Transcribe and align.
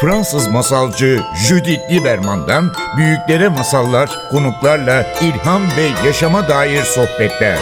Fransız 0.00 0.48
masalcı 0.48 1.20
Judith 1.48 1.92
Lieberman'dan 1.92 2.72
büyüklere 2.96 3.48
masallar, 3.48 4.10
konuklarla 4.30 5.06
ilham 5.22 5.62
ve 5.62 6.06
yaşama 6.06 6.48
dair 6.48 6.82
sohbetler. 6.82 7.58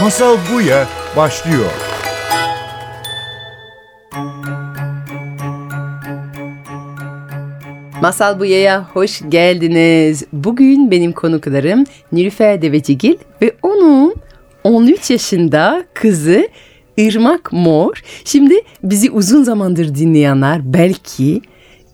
Masal 0.00 0.36
Buya 0.52 0.86
başlıyor. 1.16 1.70
Masal 8.02 8.40
Buya'ya 8.40 8.84
hoş 8.92 9.22
geldiniz. 9.28 10.24
Bugün 10.32 10.90
benim 10.90 11.12
konuklarım 11.12 11.84
Nilüfer 12.12 12.62
Devecigil 12.62 13.16
ve 13.42 13.52
onun 13.62 14.14
13 14.64 15.10
yaşında 15.10 15.84
kızı 15.94 16.48
Irmak 17.00 17.52
Mor. 17.52 18.02
Şimdi 18.24 18.54
bizi 18.82 19.10
uzun 19.10 19.42
zamandır 19.42 19.94
dinleyenler 19.94 20.60
belki 20.74 21.42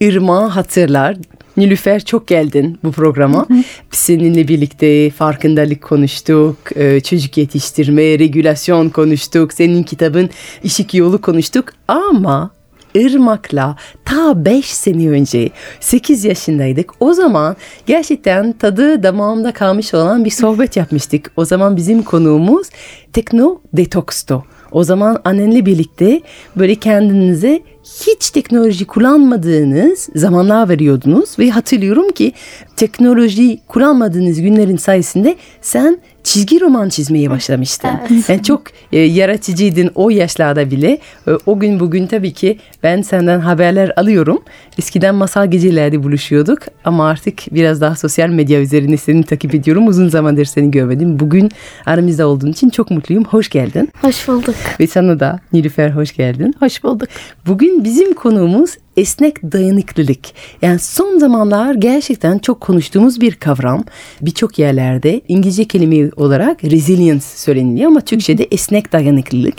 Irmak'ı 0.01 0.47
hatırlar. 0.47 1.17
Nilüfer 1.57 2.05
çok 2.05 2.29
geldin 2.29 2.79
bu 2.85 2.93
programa. 2.93 3.47
Seninle 3.91 4.49
birlikte 4.49 5.11
farkındalık 5.11 5.83
konuştuk, 5.83 6.57
e, 6.77 7.01
çocuk 7.01 7.37
yetiştirme, 7.37 8.19
regülasyon 8.19 8.89
konuştuk, 8.89 9.53
senin 9.53 9.83
kitabın 9.83 10.31
ışık 10.65 10.95
yolu 10.95 11.21
konuştuk 11.21 11.73
ama 11.89 12.51
Irmak'la 12.95 13.77
ta 14.05 14.45
5 14.45 14.65
sene 14.67 15.09
önce 15.09 15.51
8 15.81 16.25
yaşındaydık. 16.25 16.93
O 17.01 17.13
zaman 17.13 17.57
gerçekten 17.87 18.53
tadı 18.53 19.03
damağımda 19.03 19.53
kalmış 19.53 19.95
olan 19.95 20.25
bir 20.25 20.31
sohbet 20.31 20.77
yapmıştık. 20.77 21.33
O 21.37 21.45
zaman 21.45 21.77
bizim 21.77 22.03
konuğumuz 22.03 22.69
Tekno 23.13 23.61
Detox'tu. 23.73 24.56
O 24.73 24.85
zaman 24.85 25.21
annenle 25.25 25.67
birlikte 25.67 26.21
böyle 26.57 26.75
kendinize 26.75 27.63
hiç 27.85 28.31
teknoloji 28.31 28.85
kullanmadığınız 28.85 30.09
zamanlar 30.15 30.69
veriyordunuz. 30.69 31.39
Ve 31.39 31.51
hatırlıyorum 31.51 32.13
ki 32.13 32.33
teknoloji 32.77 33.59
kullanmadığınız 33.69 34.41
günlerin 34.41 34.77
sayesinde 34.77 35.37
sen 35.61 35.99
çizgi 36.25 36.61
roman 36.61 36.89
çizmeye 36.89 37.31
başlamıştın. 37.31 37.89
Evet. 38.11 38.29
Yani 38.29 38.43
çok 38.43 38.63
e, 38.93 38.99
yaratıcıydın 38.99 39.91
o 39.95 40.11
yaşlarda 40.11 40.71
bile. 40.71 40.99
E, 41.29 41.31
o 41.47 41.59
gün 41.59 41.81
bugün 41.81 42.07
tabii 42.07 42.33
ki 42.33 42.59
ben 42.83 43.03
senden 43.03 43.41
haberler 43.41 43.93
alıyorum. 43.97 44.43
Eskiden 44.79 45.15
masal 45.15 45.51
gecelerde 45.51 46.03
buluşuyorduk 46.03 46.59
ama 46.85 47.09
artık 47.09 47.55
biraz 47.55 47.81
daha 47.81 47.97
sosyal 47.97 48.29
medya 48.29 48.61
üzerinde 48.61 48.97
seni 48.97 49.25
takip 49.25 49.55
ediyorum. 49.55 49.89
Uzun 49.89 50.09
zamandır 50.09 50.45
seni 50.45 50.71
görmedim. 50.71 51.21
Bugün 51.21 51.51
aramızda 51.87 52.29
olduğun 52.29 52.51
için 52.51 52.71
çok 52.71 52.91
mutluyum. 52.91 53.25
Hoş 53.25 53.49
geldin. 53.49 53.89
Hoş 54.01 54.29
bulduk. 54.29 54.55
Ve 54.81 54.87
sana 54.87 55.21
da 55.21 55.41
Nilüfer 55.53 55.91
hoş 55.91 56.17
geldin. 56.17 56.55
Hoş 56.59 56.85
bulduk. 56.85 57.09
Bugün 57.47 57.85
bizim 57.85 58.15
konuğumuz 58.15 58.71
esnek 58.97 59.43
dayanıklılık. 59.43 60.21
Yani 60.63 60.79
son 60.79 61.19
zamanlar 61.19 61.75
gerçekten 61.75 62.39
çok 62.39 62.61
konuştuğumuz 62.61 63.21
bir 63.21 63.35
kavram. 63.35 63.85
Birçok 64.21 64.59
yerlerde 64.59 65.21
İngilizce 65.29 65.65
kelime 65.65 66.11
olarak 66.17 66.65
resilience 66.65 67.25
söyleniliyor 67.25 67.91
ama 67.91 68.01
Türkçe'de 68.01 68.49
esnek 68.51 68.93
dayanıklılık. 68.93 69.55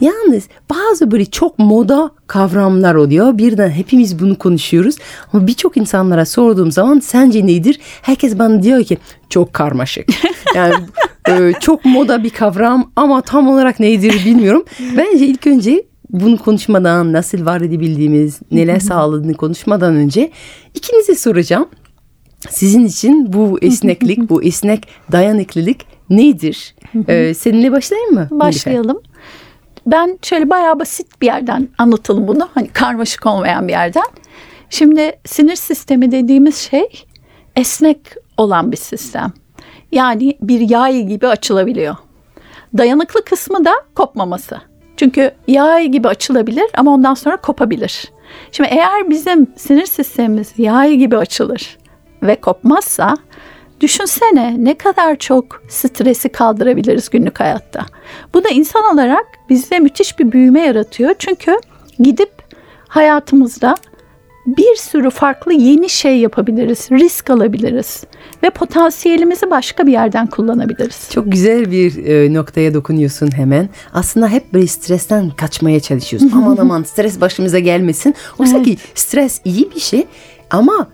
Yalnız 0.00 0.44
bazı 0.70 1.10
böyle 1.10 1.24
çok 1.24 1.58
moda 1.58 2.10
kavramlar 2.26 2.94
oluyor. 2.94 3.38
Birden 3.38 3.70
hepimiz 3.70 4.18
bunu 4.18 4.38
konuşuyoruz. 4.38 4.96
Ama 5.32 5.46
birçok 5.46 5.76
insanlara 5.76 6.26
sorduğum 6.26 6.72
zaman 6.72 6.98
sence 6.98 7.46
nedir? 7.46 7.80
Herkes 8.02 8.38
bana 8.38 8.62
diyor 8.62 8.84
ki 8.84 8.98
çok 9.30 9.52
karmaşık. 9.52 10.08
Yani 10.54 10.74
e, 11.28 11.52
çok 11.60 11.84
moda 11.84 12.24
bir 12.24 12.30
kavram 12.30 12.92
ama 12.96 13.20
tam 13.20 13.48
olarak 13.48 13.80
nedir 13.80 14.22
bilmiyorum. 14.26 14.64
Bence 14.96 15.26
ilk 15.26 15.46
önce 15.46 15.82
bunu 16.10 16.38
konuşmadan 16.38 17.12
nasıl 17.12 17.46
var 17.46 17.60
edebildiğimiz, 17.60 18.40
neler 18.50 18.78
sağladığını 18.78 19.34
konuşmadan 19.34 19.94
önce 19.94 20.30
ikinize 20.74 21.14
soracağım. 21.14 21.68
Sizin 22.50 22.86
için 22.86 23.32
bu 23.32 23.58
esneklik, 23.62 24.30
bu 24.30 24.42
esnek 24.42 24.88
dayanıklılık 25.12 25.76
nedir? 26.10 26.74
Ee, 27.08 27.34
seninle 27.34 27.72
başlayayım 27.72 28.14
mı? 28.14 28.28
Başlayalım. 28.30 29.00
Ben 29.86 30.18
şöyle 30.22 30.50
bayağı 30.50 30.78
basit 30.78 31.22
bir 31.22 31.26
yerden 31.26 31.68
anlatalım 31.78 32.28
bunu. 32.28 32.48
Hani 32.54 32.68
karmaşık 32.68 33.26
olmayan 33.26 33.68
bir 33.68 33.72
yerden. 33.72 34.04
Şimdi 34.70 35.18
sinir 35.24 35.56
sistemi 35.56 36.12
dediğimiz 36.12 36.56
şey 36.56 37.04
esnek 37.56 38.00
olan 38.36 38.72
bir 38.72 38.76
sistem. 38.76 39.32
Yani 39.92 40.38
bir 40.40 40.70
yay 40.70 41.02
gibi 41.02 41.26
açılabiliyor. 41.28 41.96
Dayanıklı 42.78 43.24
kısmı 43.24 43.64
da 43.64 43.72
kopmaması. 43.94 44.60
Çünkü 44.96 45.30
yay 45.48 45.88
gibi 45.88 46.08
açılabilir 46.08 46.66
ama 46.74 46.94
ondan 46.94 47.14
sonra 47.14 47.36
kopabilir. 47.36 48.04
Şimdi 48.52 48.70
eğer 48.72 49.10
bizim 49.10 49.46
sinir 49.56 49.86
sistemimiz 49.86 50.52
yay 50.58 50.96
gibi 50.96 51.16
açılır 51.16 51.78
ve 52.22 52.36
kopmazsa 52.36 53.16
düşünsene 53.80 54.54
ne 54.58 54.74
kadar 54.74 55.16
çok 55.16 55.62
stresi 55.68 56.28
kaldırabiliriz 56.28 57.08
günlük 57.10 57.40
hayatta. 57.40 57.86
Bu 58.34 58.44
da 58.44 58.48
insan 58.48 58.94
olarak 58.94 59.26
bizde 59.48 59.78
müthiş 59.78 60.18
bir 60.18 60.32
büyüme 60.32 60.60
yaratıyor. 60.60 61.14
Çünkü 61.18 61.56
gidip 61.98 62.32
hayatımızda 62.88 63.74
bir 64.46 64.76
sürü 64.76 65.10
farklı 65.10 65.52
yeni 65.52 65.88
şey 65.88 66.18
yapabiliriz, 66.18 66.90
risk 66.90 67.30
alabiliriz 67.30 68.04
ve 68.42 68.50
potansiyelimizi 68.50 69.50
başka 69.50 69.86
bir 69.86 69.92
yerden 69.92 70.26
kullanabiliriz. 70.26 71.10
Çok 71.12 71.32
güzel 71.32 71.70
bir 71.70 72.06
e, 72.06 72.34
noktaya 72.34 72.74
dokunuyorsun 72.74 73.36
hemen. 73.36 73.68
Aslında 73.92 74.28
hep 74.28 74.52
böyle 74.52 74.66
stresten 74.66 75.30
kaçmaya 75.30 75.80
çalışıyoruz. 75.80 76.32
aman 76.34 76.56
aman 76.56 76.82
stres 76.82 77.20
başımıza 77.20 77.58
gelmesin. 77.58 78.14
Oysa 78.38 78.56
evet. 78.56 78.66
ki 78.66 78.76
stres 78.94 79.40
iyi 79.44 79.70
bir 79.74 79.80
şey 79.80 80.06
ama 80.50 80.88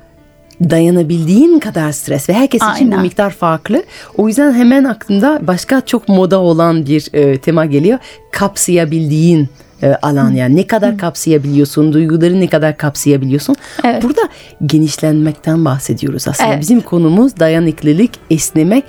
dayanabildiğin 0.70 1.58
kadar 1.58 1.92
stres 1.92 2.28
ve 2.28 2.32
herkes 2.32 2.62
Aynen. 2.62 2.74
için 2.76 2.92
bu 2.92 2.96
miktar 2.96 3.30
farklı. 3.30 3.84
O 4.16 4.28
yüzden 4.28 4.52
hemen 4.52 4.84
aklımda 4.84 5.41
başka 5.42 5.80
çok 5.80 6.08
moda 6.08 6.41
olan 6.41 6.86
bir 6.86 7.08
e, 7.12 7.38
tema 7.38 7.66
geliyor. 7.66 7.98
Kapsayabildiğin 8.30 9.48
e, 9.82 9.94
alan 10.03 10.31
yani 10.31 10.56
ne 10.56 10.66
kadar 10.66 10.98
kapsayabiliyorsun, 10.98 11.93
duyguları 11.93 12.41
ne 12.41 12.47
kadar 12.47 12.76
kapsayabiliyorsun. 12.76 13.56
Evet. 13.84 14.03
Burada 14.03 14.20
genişlenmekten 14.66 15.65
bahsediyoruz 15.65 16.28
aslında. 16.28 16.50
Evet. 16.50 16.60
Bizim 16.60 16.81
konumuz 16.81 17.38
dayanıklılık, 17.38 18.10
esnemek 18.31 18.84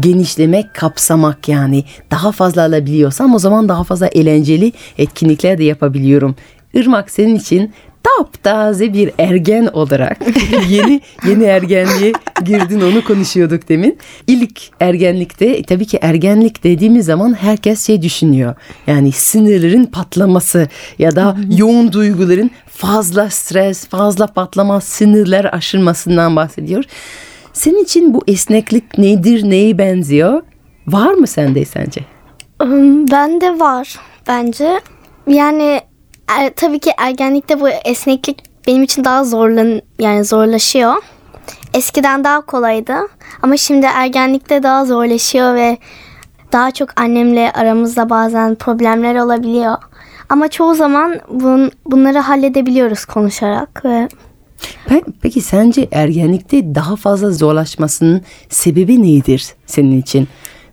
genişlemek, 0.00 0.74
kapsamak 0.74 1.48
yani 1.48 1.84
daha 2.10 2.32
fazla 2.32 2.62
alabiliyorsam 2.62 3.34
o 3.34 3.38
zaman 3.38 3.68
daha 3.68 3.84
fazla 3.84 4.06
eğlenceli 4.06 4.72
etkinlikler 4.98 5.58
de 5.58 5.64
yapabiliyorum. 5.64 6.36
Irmak 6.74 7.10
senin 7.10 7.34
için 7.34 7.72
taptaze 8.02 8.92
bir 8.92 9.12
ergen 9.18 9.66
olarak 9.66 10.18
yeni 10.68 11.00
yeni 11.26 11.44
ergenliğe 11.44 12.12
girdin 12.44 12.80
onu 12.80 13.04
konuşuyorduk 13.04 13.68
demin. 13.68 13.98
İlk 14.26 14.60
ergenlikte 14.80 15.62
tabii 15.62 15.86
ki 15.86 15.98
ergenlik 16.02 16.64
dediğimiz 16.64 17.06
zaman 17.06 17.34
herkes 17.34 17.86
şey 17.86 18.02
düşünüyor. 18.02 18.54
Yani 18.86 19.12
sinirlerin 19.12 19.84
patlaması 19.84 20.68
ya 20.98 21.16
da 21.16 21.36
yoğun 21.50 21.92
duyguların 21.92 22.50
fazla 22.66 23.30
stres, 23.30 23.88
fazla 23.88 24.26
patlama, 24.26 24.80
sinirler 24.80 25.54
aşırmasından 25.54 26.36
bahsediyor. 26.36 26.84
Senin 27.52 27.84
için 27.84 28.14
bu 28.14 28.22
esneklik 28.26 28.98
nedir, 28.98 29.50
neye 29.50 29.78
benziyor? 29.78 30.42
Var 30.86 31.12
mı 31.12 31.26
sende 31.26 31.64
sence? 31.64 32.00
Ben 33.12 33.40
de 33.40 33.60
var 33.60 33.96
bence. 34.28 34.80
Yani 35.26 35.80
er, 36.28 36.52
tabii 36.56 36.78
ki 36.78 36.90
ergenlikte 36.98 37.60
bu 37.60 37.68
esneklik 37.68 38.42
benim 38.66 38.82
için 38.82 39.04
daha 39.04 39.24
zorlan 39.24 39.82
yani 39.98 40.24
zorlaşıyor. 40.24 40.94
Eskiden 41.74 42.24
daha 42.24 42.40
kolaydı 42.40 42.94
ama 43.42 43.56
şimdi 43.56 43.86
ergenlikte 43.86 44.62
daha 44.62 44.84
zorlaşıyor 44.84 45.54
ve 45.54 45.78
daha 46.52 46.70
çok 46.70 47.00
annemle 47.00 47.52
aramızda 47.52 48.10
bazen 48.10 48.54
problemler 48.54 49.14
olabiliyor. 49.14 49.76
Ama 50.28 50.48
çoğu 50.48 50.74
zaman 50.74 51.20
bun, 51.30 51.70
bunları 51.86 52.18
halledebiliyoruz 52.18 53.04
konuşarak 53.04 53.84
ve 53.84 54.08
Peki 55.22 55.40
sence 55.40 55.88
ergenlikte 55.92 56.74
daha 56.74 56.96
fazla 56.96 57.30
zorlaşmasının 57.30 58.22
sebebi 58.48 59.02
nedir 59.02 59.54
senin 59.66 60.00
için? 60.00 60.28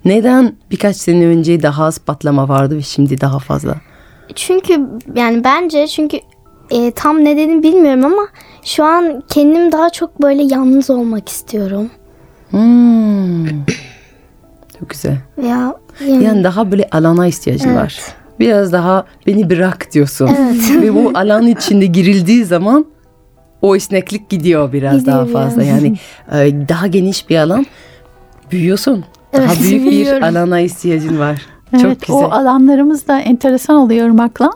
Neden 0.06 0.56
birkaç 0.72 0.96
sene 0.96 1.26
önce 1.26 1.64
daha 1.64 1.86
az 1.86 2.00
patlama 2.00 2.50
vardı 2.50 2.78
ve 2.78 2.82
şimdi 2.82 3.22
daha 3.22 3.40
fazla? 3.40 3.76
Çünkü 4.36 4.82
yani 5.16 5.44
bence 5.44 5.88
çünkü 5.88 6.20
e, 6.70 6.92
tam 6.92 7.26
nedenini 7.26 7.64
bilmiyorum 7.64 8.06
ama 8.06 8.28
şu 8.64 8.84
an 8.84 9.24
kendim 9.30 9.72
daha 9.72 9.90
çok 9.90 10.22
böyle 10.22 10.44
yalnız 10.44 10.90
olmak 10.90 11.30
istiyorum. 11.30 11.90
Hmm. 12.50 13.46
Çok 14.80 14.90
güzel. 14.90 15.18
Ya 15.44 15.76
yani, 16.08 16.24
yani 16.24 16.44
daha 16.44 16.72
böyle 16.72 16.90
alana 16.92 17.28
ihtiyacın 17.28 17.70
evet. 17.70 17.78
var. 17.78 18.00
Biraz 18.40 18.72
daha 18.72 19.06
beni 19.28 19.50
bırak 19.50 19.94
diyorsun. 19.94 20.30
Evet. 20.40 20.82
Ve 20.82 20.96
bu 20.96 21.12
alan 21.16 21.48
içinde 21.48 21.86
girildiği 21.86 22.46
zaman 22.46 22.86
o 23.62 23.76
esneklik 23.76 24.30
gidiyor 24.30 24.74
biraz 24.74 25.00
gidiyor 25.00 25.18
daha 25.18 25.26
fazla. 25.26 25.64
Yani 25.64 25.98
e, 26.32 26.36
daha 26.70 26.88
geniş 26.88 27.30
bir 27.30 27.38
alan 27.38 27.66
büyüyorsun. 28.52 29.06
Daha 29.34 29.44
evet, 29.44 29.58
büyük 29.62 29.92
bir 29.92 30.22
alana 30.22 30.60
ihtiyacın 30.60 31.20
var. 31.20 31.42
Evet, 31.82 32.00
Çok 32.02 32.18
güzel. 32.18 32.32
O 32.32 32.32
alanlarımız 32.32 33.08
da 33.08 33.20
enteresan 33.20 33.76
oluyor 33.76 34.08
Irmak'la. 34.08 34.52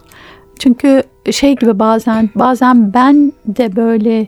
Çünkü 0.60 1.04
şey 1.32 1.56
gibi 1.56 1.80
bazen 1.80 2.30
bazen 2.36 2.94
ben 2.94 3.34
de 3.46 3.76
böyle 3.76 4.28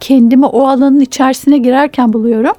kendimi 0.00 0.46
o 0.46 0.66
alanın 0.66 1.00
içerisine 1.00 1.58
girerken 1.58 2.12
buluyorum. 2.12 2.54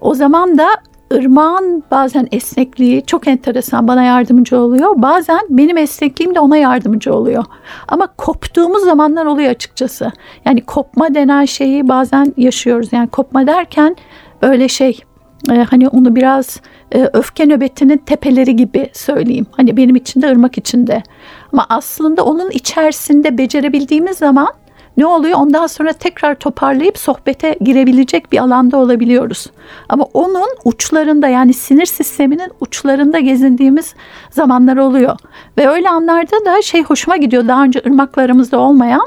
O 0.00 0.14
zaman 0.14 0.58
da 0.58 0.68
ırmağın 1.14 1.82
bazen 1.90 2.28
esnekliği 2.32 3.06
çok 3.06 3.28
enteresan 3.28 3.88
bana 3.88 4.02
yardımcı 4.02 4.60
oluyor. 4.60 4.90
Bazen 4.96 5.40
benim 5.50 5.76
esnekliğim 5.78 6.34
de 6.34 6.40
ona 6.40 6.56
yardımcı 6.56 7.14
oluyor. 7.14 7.44
Ama 7.88 8.06
koptuğumuz 8.06 8.84
zamanlar 8.84 9.26
oluyor 9.26 9.50
açıkçası. 9.50 10.12
Yani 10.44 10.60
kopma 10.60 11.14
denen 11.14 11.44
şeyi 11.44 11.88
bazen 11.88 12.34
yaşıyoruz. 12.36 12.88
Yani 12.92 13.08
kopma 13.08 13.46
derken 13.46 13.96
böyle 14.42 14.68
şey 14.68 15.00
e, 15.50 15.54
hani 15.54 15.88
onu 15.88 16.16
biraz 16.16 16.60
e, 16.94 17.10
öfke 17.12 17.46
nöbetinin 17.46 17.96
tepeleri 17.96 18.56
gibi 18.56 18.90
söyleyeyim. 18.92 19.46
Hani 19.50 19.76
benim 19.76 19.96
için 19.96 20.22
de 20.22 20.30
ırmak 20.30 20.58
için 20.58 20.86
de. 20.86 21.02
Ama 21.52 21.66
aslında 21.68 22.24
onun 22.24 22.50
içerisinde 22.50 23.38
becerebildiğimiz 23.38 24.18
zaman 24.18 24.48
ne 24.96 25.06
oluyor? 25.06 25.38
Ondan 25.38 25.66
sonra 25.66 25.92
tekrar 25.92 26.34
toparlayıp 26.34 26.98
sohbete 26.98 27.56
girebilecek 27.60 28.32
bir 28.32 28.38
alanda 28.38 28.76
olabiliyoruz. 28.76 29.46
Ama 29.88 30.04
onun 30.14 30.48
uçlarında 30.64 31.28
yani 31.28 31.52
sinir 31.52 31.86
sisteminin 31.86 32.52
uçlarında 32.60 33.18
gezindiğimiz 33.18 33.94
zamanlar 34.30 34.76
oluyor. 34.76 35.16
Ve 35.58 35.68
öyle 35.68 35.88
anlarda 35.88 36.44
da 36.44 36.62
şey 36.62 36.82
hoşuma 36.82 37.16
gidiyor 37.16 37.48
daha 37.48 37.64
önce 37.64 37.82
ırmaklarımızda 37.86 38.58
olmayan 38.58 39.06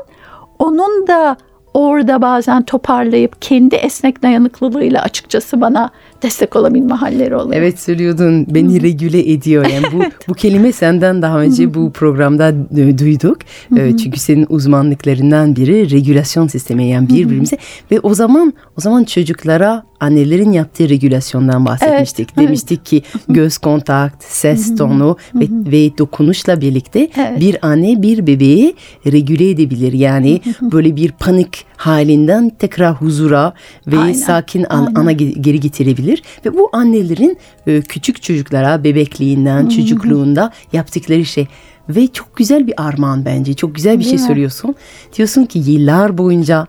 onun 0.59 1.07
da 1.07 1.37
orada 1.73 2.21
bazen 2.21 2.63
toparlayıp 2.63 3.41
kendi 3.41 3.75
esnek 3.75 4.23
dayanıklılığıyla 4.23 5.01
açıkçası 5.01 5.61
bana 5.61 5.89
destek 6.23 6.55
olabilme 6.55 6.93
halleri 6.93 7.35
oluyor. 7.35 7.61
Evet 7.61 7.79
söylüyordun 7.79 8.45
beni 8.49 8.81
regüle 8.81 9.31
ediyor. 9.31 9.65
Yani 9.65 9.85
bu 9.93 10.03
bu 10.27 10.33
kelime 10.33 10.71
senden 10.71 11.21
daha 11.21 11.39
önce 11.39 11.73
bu 11.73 11.91
programda 11.91 12.49
e, 12.77 12.97
duyduk. 12.97 13.37
E, 13.77 13.97
çünkü 13.97 14.19
senin 14.19 14.45
uzmanlıklarından 14.49 15.55
biri 15.55 15.91
regülasyon 15.91 16.47
sistemi 16.47 16.85
yani 16.87 17.09
birbirimize 17.09 17.57
ve 17.91 17.99
o 17.99 18.13
zaman 18.13 18.53
o 18.77 18.81
zaman 18.81 19.03
çocuklara 19.03 19.83
annelerin 20.03 20.51
yaptığı 20.51 20.89
regülasyondan 20.89 21.65
bahsetmiştik. 21.65 22.29
Evet, 22.37 22.47
Demiştik 22.47 22.85
ki 22.85 23.01
göz 23.29 23.57
kontakt, 23.57 24.23
ses 24.23 24.75
tonu 24.75 25.17
ve, 25.35 25.45
ve 25.71 25.97
dokunuşla 25.97 26.61
birlikte 26.61 27.09
Evet. 27.17 27.39
bir 27.39 27.57
anne 27.67 28.01
bir 28.01 28.27
bebeği 28.27 28.75
regüle 29.11 29.49
edebilir. 29.49 29.93
Yani 29.93 30.41
böyle 30.61 30.95
bir 30.95 31.11
panik 31.11 31.65
halinden 31.77 32.49
tekrar 32.59 32.93
huzura 32.95 33.53
ve 33.87 33.97
Aynen, 33.99 34.13
sakin 34.13 34.63
an- 34.69 34.85
aynen. 34.85 34.95
ana 34.95 35.11
ge- 35.13 35.39
geri 35.41 35.59
getirebilir. 35.59 36.23
Ve 36.45 36.53
bu 36.57 36.69
annelerin 36.73 37.37
e, 37.67 37.81
küçük 37.81 38.21
çocuklara 38.23 38.83
bebekliğinden 38.83 39.67
çocukluğunda 39.69 40.51
yaptıkları 40.73 41.25
şey. 41.25 41.47
Ve 41.89 42.07
çok 42.07 42.35
güzel 42.35 42.67
bir 42.67 42.73
armağan 42.77 43.25
bence. 43.25 43.53
Çok 43.53 43.75
güzel 43.75 43.99
bir 43.99 44.03
şey 44.03 44.11
Değil 44.11 44.21
mi? 44.21 44.27
söylüyorsun. 44.27 44.75
Diyorsun 45.17 45.45
ki 45.45 45.59
yıllar 45.59 46.17
boyunca 46.17 46.67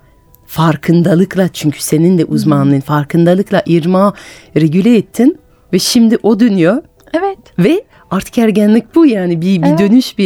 farkındalıkla 0.58 1.48
çünkü 1.48 1.82
senin 1.82 2.18
de 2.18 2.24
uzmanlığın 2.24 2.80
farkındalıkla 2.80 3.62
irmağı 3.66 4.12
regüle 4.56 4.96
ettin 4.96 5.38
ve 5.72 5.78
şimdi 5.78 6.18
o 6.22 6.40
dönüyor 6.40 6.82
Evet. 7.14 7.38
ve 7.58 7.84
artık 8.10 8.38
ergenlik 8.38 8.94
bu 8.94 9.06
yani 9.06 9.40
bir, 9.40 9.62
bir 9.62 9.68
Evet. 9.68 9.78
dönüş 9.78 10.18
bir 10.18 10.24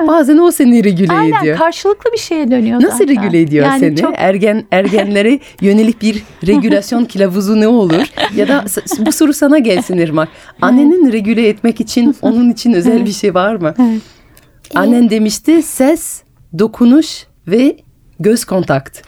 mi? 0.00 0.08
Bazen 0.08 0.38
o 0.38 0.50
seni 0.50 0.84
regüle 0.84 1.12
Aynen 1.12 1.40
ediyor. 1.40 1.58
karşılıklı 1.58 2.12
bir 2.12 2.18
şeye 2.18 2.50
dönüyor 2.50 2.82
Nasıl 2.82 2.98
zaten. 2.98 3.08
regüle 3.08 3.40
ediyor 3.40 3.66
Yani 3.66 3.80
seni? 3.80 3.96
çok- 3.96 4.14
Ergen 4.16 4.64
ergenlere 4.70 5.40
yönelik 5.60 6.02
bir 6.02 6.22
regülasyon 6.46 7.04
kılavuzu 7.04 7.60
ne 7.60 7.68
olur? 7.68 8.02
Ya 8.36 8.48
da 8.48 8.64
bu 9.06 9.12
soru 9.12 9.32
sana 9.32 9.58
gelsin 9.58 9.98
Irmak. 9.98 10.28
Annenin 10.60 11.12
regüle 11.12 11.48
etmek 11.48 11.80
için 11.80 12.16
onun 12.22 12.50
için 12.50 12.72
özel 12.72 13.04
bir 13.06 13.12
şey 13.12 13.34
var 13.34 13.54
mı? 13.54 13.74
Evet. 13.78 14.00
Annen 14.74 15.10
demişti 15.10 15.62
ses, 15.62 16.22
dokunuş 16.58 17.26
ve 17.48 17.76
göz 18.20 18.44
kontakt. 18.44 19.02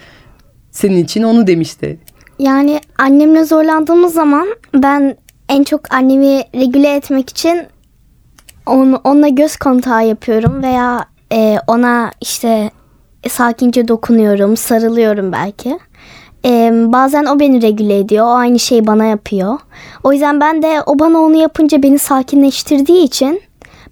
Senin 0.77 1.05
için 1.05 1.23
onu 1.23 1.47
demişti. 1.47 1.99
Yani 2.39 2.81
annemle 2.99 3.45
zorlandığımız 3.45 4.15
zaman 4.15 4.49
ben 4.75 5.17
en 5.49 5.65
çok 5.65 5.95
annemi 5.95 6.43
regüle 6.55 6.95
etmek 6.95 7.31
için 7.31 7.63
onu, 8.67 9.01
onunla 9.05 9.29
göz 9.29 9.57
kontağı 9.57 10.07
yapıyorum 10.07 10.63
veya 10.63 11.07
e, 11.33 11.57
ona 11.67 12.11
işte 12.21 12.71
sakince 13.29 13.89
dokunuyorum, 13.89 14.57
sarılıyorum 14.57 15.33
belki. 15.33 15.79
E, 16.45 16.71
bazen 16.73 17.25
o 17.25 17.41
beni 17.41 17.63
regüle 17.63 17.99
ediyor, 17.99 18.25
o 18.27 18.31
aynı 18.31 18.59
şeyi 18.59 18.87
bana 18.87 19.05
yapıyor. 19.05 19.59
O 20.05 20.13
yüzden 20.13 20.41
ben 20.41 20.63
de 20.63 20.83
o 20.87 20.99
bana 20.99 21.19
onu 21.19 21.37
yapınca 21.37 21.83
beni 21.83 21.99
sakinleştirdiği 21.99 23.05
için 23.05 23.43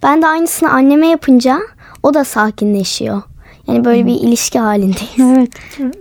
ben 0.03 0.21
de 0.21 0.27
aynısını 0.27 0.69
anneme 0.69 1.07
yapınca 1.07 1.59
o 2.03 2.13
da 2.13 2.23
sakinleşiyor. 2.23 3.21
Yani 3.67 3.85
böyle 3.85 4.05
bir 4.05 4.13
ilişki 4.13 4.59
halindeyiz. 4.59 5.05
Evet. 5.35 5.49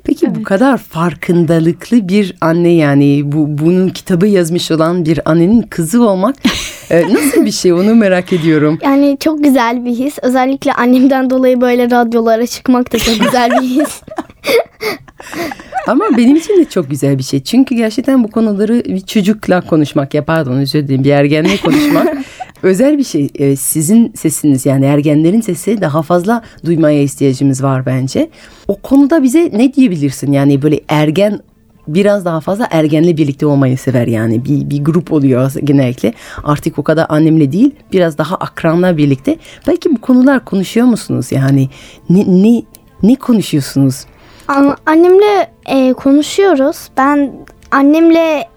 Peki 0.04 0.34
bu 0.34 0.42
kadar 0.42 0.78
farkındalıklı 0.78 2.08
bir 2.08 2.36
anne 2.40 2.68
yani 2.68 3.22
bu 3.24 3.58
bunun 3.58 3.88
kitabı 3.88 4.26
yazmış 4.26 4.70
olan 4.70 5.04
bir 5.04 5.30
annenin 5.30 5.62
kızı 5.62 6.08
olmak 6.08 6.36
e, 6.90 7.14
nasıl 7.14 7.44
bir 7.44 7.50
şey 7.50 7.72
onu 7.72 7.94
merak 7.94 8.32
ediyorum. 8.32 8.78
Yani 8.82 9.16
çok 9.20 9.44
güzel 9.44 9.84
bir 9.84 9.90
his. 9.90 10.18
Özellikle 10.22 10.72
annemden 10.72 11.30
dolayı 11.30 11.60
böyle 11.60 11.90
radyolara 11.90 12.46
çıkmak 12.46 12.92
da 12.92 12.98
çok 12.98 13.20
güzel 13.20 13.50
bir 13.50 13.66
his. 13.66 14.02
Ama 15.86 16.04
benim 16.16 16.36
için 16.36 16.58
de 16.60 16.64
çok 16.64 16.90
güzel 16.90 17.18
bir 17.18 17.22
şey. 17.22 17.42
Çünkü 17.42 17.74
gerçekten 17.74 18.24
bu 18.24 18.30
konuları 18.30 18.84
bir 18.84 19.00
çocukla 19.00 19.60
konuşmak 19.60 20.14
ya 20.14 20.24
pardon 20.24 20.52
özür 20.52 20.88
dilerim 20.88 21.04
bir 21.04 21.10
ergenle 21.10 21.56
konuşmak 21.56 22.16
özel 22.64 22.98
bir 22.98 23.04
şey. 23.04 23.28
Ee, 23.34 23.56
sizin 23.56 24.12
sesiniz 24.16 24.66
yani 24.66 24.84
ergenlerin 24.84 25.40
sesi 25.40 25.80
daha 25.80 26.02
fazla 26.02 26.42
duymaya 26.64 27.02
ihtiyacımız 27.02 27.62
var 27.62 27.86
bence. 27.86 28.30
O 28.68 28.76
konuda 28.76 29.22
bize 29.22 29.50
ne 29.52 29.74
diyebilirsin? 29.74 30.32
Yani 30.32 30.62
böyle 30.62 30.80
ergen 30.88 31.40
biraz 31.88 32.24
daha 32.24 32.40
fazla 32.40 32.68
ergenle 32.70 33.16
birlikte 33.16 33.46
olmayı 33.46 33.78
sever 33.78 34.06
yani 34.06 34.44
bir, 34.44 34.70
bir 34.70 34.84
grup 34.84 35.12
oluyor 35.12 35.52
genellikle 35.64 36.12
artık 36.44 36.78
o 36.78 36.82
kadar 36.82 37.06
annemle 37.08 37.52
değil 37.52 37.70
biraz 37.92 38.18
daha 38.18 38.36
akranla 38.36 38.96
birlikte 38.96 39.36
belki 39.66 39.90
bu 39.90 40.00
konular 40.00 40.44
konuşuyor 40.44 40.86
musunuz 40.86 41.32
yani 41.32 41.68
ne 42.10 42.24
ne 42.26 42.62
ne 43.02 43.14
konuşuyorsunuz 43.14 44.04
An- 44.48 44.76
Annemle 44.86 45.50
e, 45.66 45.92
konuşuyoruz. 45.92 46.76
Ben 46.96 47.32
annemle 47.70 48.48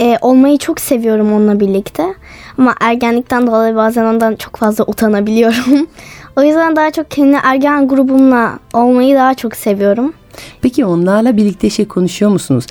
e, 0.00 0.18
olmayı 0.20 0.58
çok 0.58 0.80
seviyorum 0.80 1.32
onunla 1.32 1.60
birlikte. 1.60 2.14
Ama 2.58 2.74
ergenlikten 2.80 3.46
dolayı 3.46 3.76
bazen 3.76 4.04
ondan 4.04 4.36
çok 4.36 4.56
fazla 4.56 4.84
utanabiliyorum. 4.84 5.86
o 6.36 6.42
yüzden 6.42 6.76
daha 6.76 6.90
çok 6.90 7.10
kendi 7.10 7.36
ergen 7.42 7.88
grubumla 7.88 8.58
olmayı 8.72 9.16
daha 9.16 9.34
çok 9.34 9.56
seviyorum. 9.56 10.12
Peki 10.62 10.84
onlarla 10.84 11.36
birlikte 11.36 11.70
şey 11.70 11.88
konuşuyor 11.88 12.30
musunuz? 12.30 12.66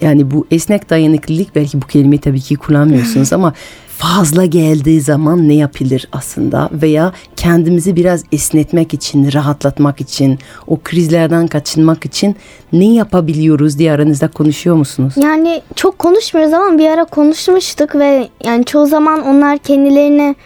Yani 0.00 0.30
bu 0.30 0.46
esnek 0.50 0.90
dayanıklılık 0.90 1.54
belki 1.54 1.82
bu 1.82 1.86
kelimeyi 1.86 2.20
tabii 2.20 2.40
ki 2.40 2.56
kullanmıyorsunuz 2.56 3.32
ama 3.32 3.52
fazla 3.98 4.44
geldiği 4.44 5.00
zaman 5.00 5.48
ne 5.48 5.54
yapılır 5.54 6.08
aslında 6.12 6.68
veya 6.72 7.12
kendimizi 7.36 7.96
biraz 7.96 8.22
esnetmek 8.32 8.94
için, 8.94 9.32
rahatlatmak 9.32 10.00
için, 10.00 10.38
o 10.66 10.78
krizlerden 10.84 11.46
kaçınmak 11.46 12.04
için 12.04 12.36
ne 12.72 12.84
yapabiliyoruz 12.84 13.78
diye 13.78 13.92
aranızda 13.92 14.28
konuşuyor 14.28 14.76
musunuz? 14.76 15.14
Yani 15.16 15.62
çok 15.76 15.98
konuşmuyoruz 15.98 16.54
ama 16.54 16.78
bir 16.78 16.90
ara 16.90 17.04
konuşmuştuk 17.04 17.94
ve 17.94 18.28
yani 18.44 18.64
çoğu 18.64 18.86
zaman 18.86 19.22
onlar 19.26 19.58
kendilerini 19.58 20.36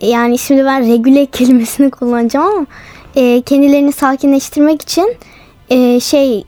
yani 0.00 0.38
şimdi 0.38 0.64
ben 0.64 0.92
regüle 0.92 1.26
kelimesini 1.26 1.90
kullanacağım 2.00 2.46
ama 2.46 2.66
e, 3.16 3.42
kendilerini 3.42 3.92
sakinleştirmek 3.92 4.82
için 4.82 5.16
e, 5.70 6.00
şey 6.00 6.44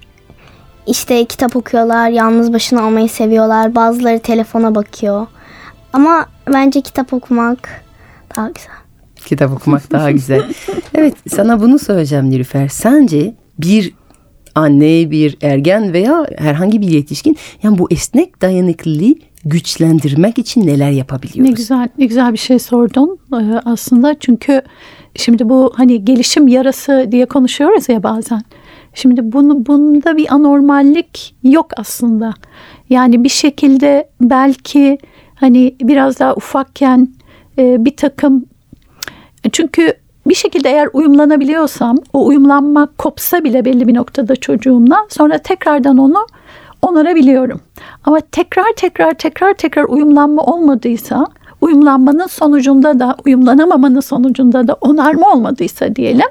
işte 0.87 1.25
kitap 1.25 1.56
okuyorlar, 1.56 2.11
yalnız 2.11 2.52
başına 2.52 2.87
olmayı 2.87 3.08
seviyorlar. 3.08 3.75
Bazıları 3.75 4.18
telefona 4.18 4.75
bakıyor. 4.75 5.26
Ama 5.94 6.26
bence 6.52 6.80
kitap 6.80 7.12
okumak 7.12 7.84
daha 8.36 8.48
güzel. 8.48 8.74
Kitap 9.16 9.52
okumak 9.52 9.92
daha 9.92 10.10
güzel. 10.10 10.42
Evet 10.94 11.14
sana 11.28 11.60
bunu 11.60 11.78
söyleyeceğim 11.78 12.30
Nilüfer. 12.30 12.68
Sence 12.68 13.34
bir 13.58 13.94
anne, 14.54 15.10
bir 15.10 15.38
ergen 15.42 15.92
veya 15.92 16.26
herhangi 16.38 16.80
bir 16.80 16.88
yetişkin 16.88 17.36
yani 17.62 17.78
bu 17.78 17.88
esnek 17.90 18.42
dayanıklılığı 18.42 19.14
güçlendirmek 19.44 20.38
için 20.38 20.66
neler 20.66 20.90
yapabiliyoruz? 20.90 21.50
Ne 21.50 21.56
güzel 21.56 21.88
ne 21.98 22.06
güzel 22.06 22.32
bir 22.32 22.38
şey 22.38 22.58
sordun 22.58 23.18
Ee, 23.32 23.60
aslında 23.64 24.16
çünkü 24.20 24.62
şimdi 25.16 25.48
bu 25.48 25.72
hani 25.76 26.04
gelişim 26.04 26.48
yarası 26.48 27.08
diye 27.12 27.26
konuşuyoruz 27.26 27.88
ya 27.88 28.02
bazen. 28.02 28.42
Şimdi 28.94 29.32
bunu 29.32 29.66
bunda 29.66 30.16
bir 30.16 30.34
anormallik 30.34 31.34
yok 31.42 31.66
aslında. 31.76 32.34
Yani 32.90 33.24
bir 33.24 33.28
şekilde 33.28 34.08
belki 34.20 34.98
hani 35.44 35.74
biraz 35.80 36.20
daha 36.20 36.34
ufakken 36.34 37.08
e, 37.58 37.84
bir 37.84 37.96
takım 37.96 38.44
çünkü 39.52 39.92
bir 40.26 40.34
şekilde 40.34 40.70
eğer 40.70 40.88
uyumlanabiliyorsam 40.92 41.96
o 42.12 42.26
uyumlanma 42.26 42.88
kopsa 42.98 43.44
bile 43.44 43.64
belli 43.64 43.88
bir 43.88 43.94
noktada 43.94 44.36
çocuğumla 44.36 45.06
sonra 45.08 45.38
tekrardan 45.38 45.98
onu 45.98 46.26
onarabiliyorum. 46.82 47.60
Ama 48.04 48.20
tekrar 48.32 48.72
tekrar 48.76 49.14
tekrar 49.14 49.54
tekrar 49.54 49.84
uyumlanma 49.84 50.42
olmadıysa 50.42 51.26
uyumlanmanın 51.64 52.26
sonucunda 52.26 52.99
da 52.99 53.16
uyumlanamamanın 53.26 54.00
sonucunda 54.00 54.68
da 54.68 54.75
onarma 54.80 55.33
olmadıysa 55.33 55.97
diyelim 55.97 56.28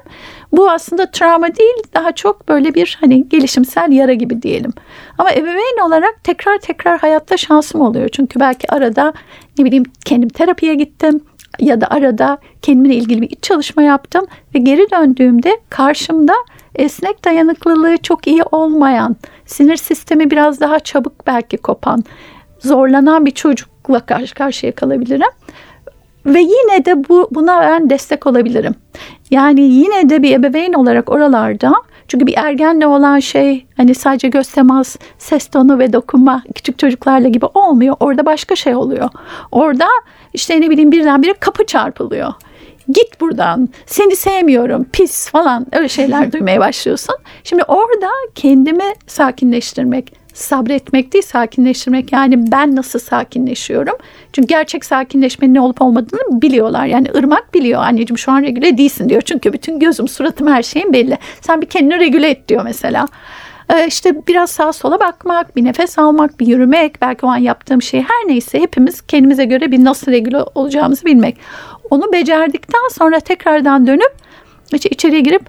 Bu 0.52 0.70
aslında 0.70 1.10
travma 1.10 1.46
değil 1.46 1.82
daha 1.94 2.12
çok 2.12 2.48
böyle 2.48 2.74
bir 2.74 2.98
hani 3.00 3.28
gelişimsel 3.28 3.92
yara 3.92 4.12
gibi 4.12 4.42
diyelim. 4.42 4.72
Ama 5.18 5.32
ebeveyn 5.32 5.86
olarak 5.86 6.24
tekrar 6.24 6.58
tekrar 6.58 6.98
hayatta 6.98 7.36
şansım 7.36 7.80
oluyor. 7.80 8.08
Çünkü 8.08 8.40
belki 8.40 8.72
arada 8.72 9.12
ne 9.58 9.64
bileyim 9.64 9.84
kendim 10.04 10.28
terapiye 10.28 10.74
gittim 10.74 11.20
ya 11.60 11.80
da 11.80 11.86
arada 11.90 12.38
kendimle 12.62 12.94
ilgili 12.94 13.22
bir 13.22 13.30
iç 13.30 13.42
çalışma 13.42 13.82
yaptım 13.82 14.26
ve 14.54 14.58
geri 14.58 14.90
döndüğümde 14.90 15.60
karşımda 15.70 16.34
esnek 16.74 17.24
dayanıklılığı 17.24 17.96
çok 17.96 18.26
iyi 18.26 18.42
olmayan, 18.42 19.16
sinir 19.46 19.76
sistemi 19.76 20.30
biraz 20.30 20.60
daha 20.60 20.80
çabuk 20.80 21.26
belki 21.26 21.56
kopan, 21.56 22.04
zorlanan 22.58 23.26
bir 23.26 23.30
çocukla 23.84 24.06
karşı 24.06 24.34
karşıya 24.34 24.72
kalabilirim. 24.72 25.28
Ve 26.26 26.40
yine 26.40 26.84
de 26.84 27.08
bu 27.08 27.28
buna 27.30 27.60
ben 27.60 27.90
destek 27.90 28.26
olabilirim. 28.26 28.74
Yani 29.30 29.60
yine 29.60 30.10
de 30.10 30.22
bir 30.22 30.32
ebeveyn 30.34 30.72
olarak 30.72 31.10
oralarda 31.10 31.74
çünkü 32.08 32.26
bir 32.26 32.34
ergenle 32.36 32.86
olan 32.86 33.20
şey 33.20 33.66
hani 33.76 33.94
sadece 33.94 34.28
göz 34.28 34.48
temas, 34.48 34.96
ses 35.18 35.46
tonu 35.46 35.78
ve 35.78 35.92
dokunma 35.92 36.42
küçük 36.54 36.78
çocuklarla 36.78 37.28
gibi 37.28 37.46
olmuyor. 37.46 37.96
Orada 38.00 38.26
başka 38.26 38.56
şey 38.56 38.74
oluyor. 38.74 39.08
Orada 39.52 39.88
işte 40.34 40.60
ne 40.60 40.70
bileyim 40.70 40.92
birdenbire 40.92 41.32
kapı 41.32 41.66
çarpılıyor. 41.66 42.32
Git 42.88 43.20
buradan, 43.20 43.68
seni 43.86 44.16
sevmiyorum, 44.16 44.86
pis 44.92 45.30
falan 45.30 45.66
öyle 45.72 45.88
şeyler 45.88 46.32
duymaya 46.32 46.60
başlıyorsun. 46.60 47.16
Şimdi 47.44 47.62
orada 47.62 48.10
kendimi 48.34 48.94
sakinleştirmek, 49.06 50.12
sabretmek 50.34 51.12
değil 51.12 51.24
sakinleştirmek. 51.24 52.12
Yani 52.12 52.52
ben 52.52 52.76
nasıl 52.76 52.98
sakinleşiyorum? 52.98 53.96
Çünkü 54.32 54.48
gerçek 54.48 54.84
sakinleşmenin 54.84 55.54
ne 55.54 55.60
olup 55.60 55.82
olmadığını 55.82 56.42
biliyorlar. 56.42 56.86
Yani 56.86 57.08
ırmak 57.16 57.54
biliyor. 57.54 57.82
Anneciğim 57.82 58.18
şu 58.18 58.32
an 58.32 58.42
regüle 58.42 58.78
değilsin 58.78 59.08
diyor. 59.08 59.22
Çünkü 59.22 59.52
bütün 59.52 59.78
gözüm, 59.78 60.08
suratım, 60.08 60.46
her 60.48 60.62
şeyim 60.62 60.92
belli. 60.92 61.18
Sen 61.40 61.60
bir 61.60 61.66
kendini 61.66 61.98
regüle 61.98 62.30
et 62.30 62.48
diyor 62.48 62.64
mesela. 62.64 63.08
Ee, 63.70 63.86
işte 63.86 64.26
biraz 64.28 64.50
sağa 64.50 64.72
sola 64.72 65.00
bakmak, 65.00 65.56
bir 65.56 65.64
nefes 65.64 65.98
almak, 65.98 66.40
bir 66.40 66.46
yürümek, 66.46 67.00
belki 67.00 67.26
o 67.26 67.28
an 67.28 67.36
yaptığım 67.36 67.82
şey 67.82 68.00
her 68.00 68.28
neyse 68.28 68.60
hepimiz 68.60 69.00
kendimize 69.00 69.44
göre 69.44 69.72
bir 69.72 69.84
nasıl 69.84 70.12
regüle 70.12 70.38
olacağımızı 70.54 71.04
bilmek. 71.04 71.36
Onu 71.90 72.12
becerdikten 72.12 72.88
sonra 72.92 73.20
tekrardan 73.20 73.86
dönüp 73.86 74.12
işte 74.72 74.88
içeriye 74.88 75.20
girip 75.20 75.42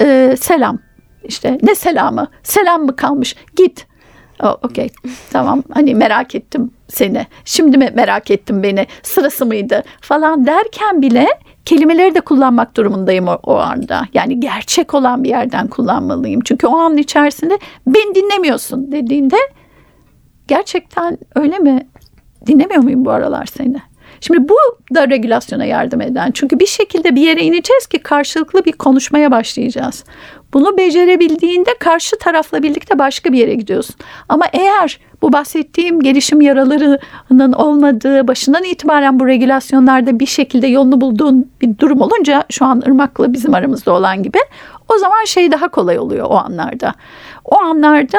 e, 0.00 0.34
selam 0.40 0.78
işte 1.24 1.58
ne 1.62 1.74
selamı 1.74 2.26
selam 2.42 2.82
mı 2.82 2.96
kalmış 2.96 3.36
git 3.56 3.86
Oh, 4.42 4.56
Okey 4.62 4.88
tamam 5.30 5.62
hani 5.72 5.94
merak 5.94 6.34
ettim 6.34 6.70
seni 6.88 7.26
şimdi 7.44 7.78
mi 7.78 7.90
merak 7.94 8.30
ettim 8.30 8.62
beni 8.62 8.86
sırası 9.02 9.46
mıydı 9.46 9.82
falan 10.00 10.46
derken 10.46 11.02
bile 11.02 11.26
kelimeleri 11.64 12.14
de 12.14 12.20
kullanmak 12.20 12.76
durumundayım 12.76 13.28
o, 13.28 13.38
o 13.42 13.56
anda. 13.56 14.02
Yani 14.14 14.40
gerçek 14.40 14.94
olan 14.94 15.24
bir 15.24 15.28
yerden 15.28 15.66
kullanmalıyım. 15.66 16.40
Çünkü 16.44 16.66
o 16.66 16.76
an 16.76 16.96
içerisinde 16.96 17.58
beni 17.86 18.14
dinlemiyorsun 18.14 18.92
dediğinde 18.92 19.36
gerçekten 20.48 21.18
öyle 21.34 21.58
mi? 21.58 21.88
Dinlemiyor 22.46 22.82
muyum 22.82 23.04
bu 23.04 23.10
aralar 23.10 23.46
seni? 23.46 23.76
Şimdi 24.26 24.48
bu 24.48 24.56
da 24.94 25.08
regülasyona 25.08 25.64
yardım 25.64 26.00
eden. 26.00 26.30
Çünkü 26.30 26.58
bir 26.58 26.66
şekilde 26.66 27.14
bir 27.14 27.20
yere 27.20 27.42
ineceğiz 27.42 27.86
ki 27.86 27.98
karşılıklı 27.98 28.64
bir 28.64 28.72
konuşmaya 28.72 29.30
başlayacağız. 29.30 30.04
Bunu 30.52 30.78
becerebildiğinde 30.78 31.70
karşı 31.80 32.18
tarafla 32.18 32.62
birlikte 32.62 32.98
başka 32.98 33.32
bir 33.32 33.38
yere 33.38 33.54
gidiyorsun. 33.54 33.96
Ama 34.28 34.44
eğer 34.52 35.00
bu 35.22 35.32
bahsettiğim 35.32 36.00
gelişim 36.00 36.40
yaralarının 36.40 37.52
olmadığı 37.52 38.28
başından 38.28 38.64
itibaren 38.64 39.20
bu 39.20 39.26
regülasyonlarda 39.26 40.20
bir 40.20 40.26
şekilde 40.26 40.66
yolunu 40.66 41.00
bulduğun 41.00 41.50
bir 41.60 41.78
durum 41.78 42.00
olunca 42.00 42.44
şu 42.50 42.64
an 42.64 42.82
Irmak'la 42.86 43.32
bizim 43.32 43.54
aramızda 43.54 43.92
olan 43.92 44.22
gibi 44.22 44.38
o 44.94 44.98
zaman 44.98 45.24
şey 45.24 45.52
daha 45.52 45.68
kolay 45.68 45.98
oluyor 45.98 46.26
o 46.30 46.34
anlarda. 46.34 46.94
O 47.44 47.56
anlarda 47.56 48.18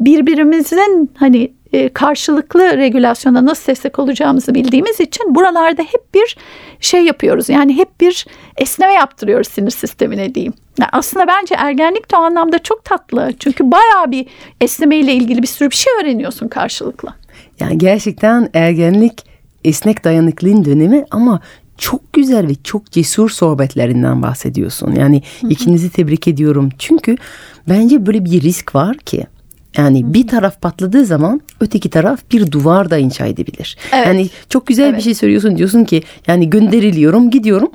birbirimizin 0.00 1.10
hani 1.16 1.55
karşılıklı 1.94 2.76
regülasyona 2.76 3.46
nasıl 3.46 3.66
destek 3.66 3.98
olacağımızı 3.98 4.54
bildiğimiz 4.54 5.00
için 5.00 5.34
buralarda 5.34 5.82
hep 5.82 6.14
bir 6.14 6.36
şey 6.80 7.04
yapıyoruz. 7.04 7.48
Yani 7.48 7.76
hep 7.76 8.00
bir 8.00 8.26
esneme 8.56 8.92
yaptırıyoruz 8.92 9.48
sinir 9.48 9.70
sistemine 9.70 10.34
diyeyim. 10.34 10.54
Yani 10.78 10.90
aslında 10.92 11.26
bence 11.26 11.54
ergenlik 11.54 12.10
de 12.12 12.16
o 12.16 12.20
anlamda 12.20 12.58
çok 12.58 12.84
tatlı. 12.84 13.32
Çünkü 13.38 13.70
bayağı 13.70 14.10
bir 14.10 14.26
esneme 14.60 14.96
ile 14.96 15.12
ilgili 15.14 15.42
bir 15.42 15.46
sürü 15.46 15.70
bir 15.70 15.76
şey 15.76 15.92
öğreniyorsun 16.02 16.48
karşılıklı. 16.48 17.08
Yani 17.60 17.78
gerçekten 17.78 18.50
ergenlik 18.54 19.26
esnek 19.64 20.04
dayanıklılığın 20.04 20.64
dönemi 20.64 21.04
ama 21.10 21.40
çok 21.78 22.12
güzel 22.12 22.48
ve 22.48 22.54
çok 22.64 22.92
cesur 22.92 23.30
sohbetlerinden 23.30 24.22
bahsediyorsun. 24.22 24.92
Yani 24.92 25.22
ikinizi 25.48 25.90
tebrik 25.90 26.28
ediyorum. 26.28 26.68
Çünkü 26.78 27.16
bence 27.68 28.06
böyle 28.06 28.24
bir 28.24 28.42
risk 28.42 28.74
var 28.74 28.96
ki 28.96 29.26
yani 29.76 30.14
bir 30.14 30.26
taraf 30.26 30.60
patladığı 30.60 31.04
zaman 31.04 31.40
öteki 31.60 31.90
taraf 31.90 32.20
bir 32.32 32.52
duvar 32.52 32.90
da 32.90 32.98
inşa 32.98 33.26
edebilir. 33.26 33.76
Evet. 33.92 34.06
Yani 34.06 34.28
çok 34.48 34.66
güzel 34.66 34.84
evet. 34.84 34.96
bir 34.96 35.02
şey 35.02 35.14
söylüyorsun 35.14 35.58
diyorsun 35.58 35.84
ki 35.84 36.02
yani 36.26 36.50
gönderiliyorum 36.50 37.30
gidiyorum. 37.30 37.70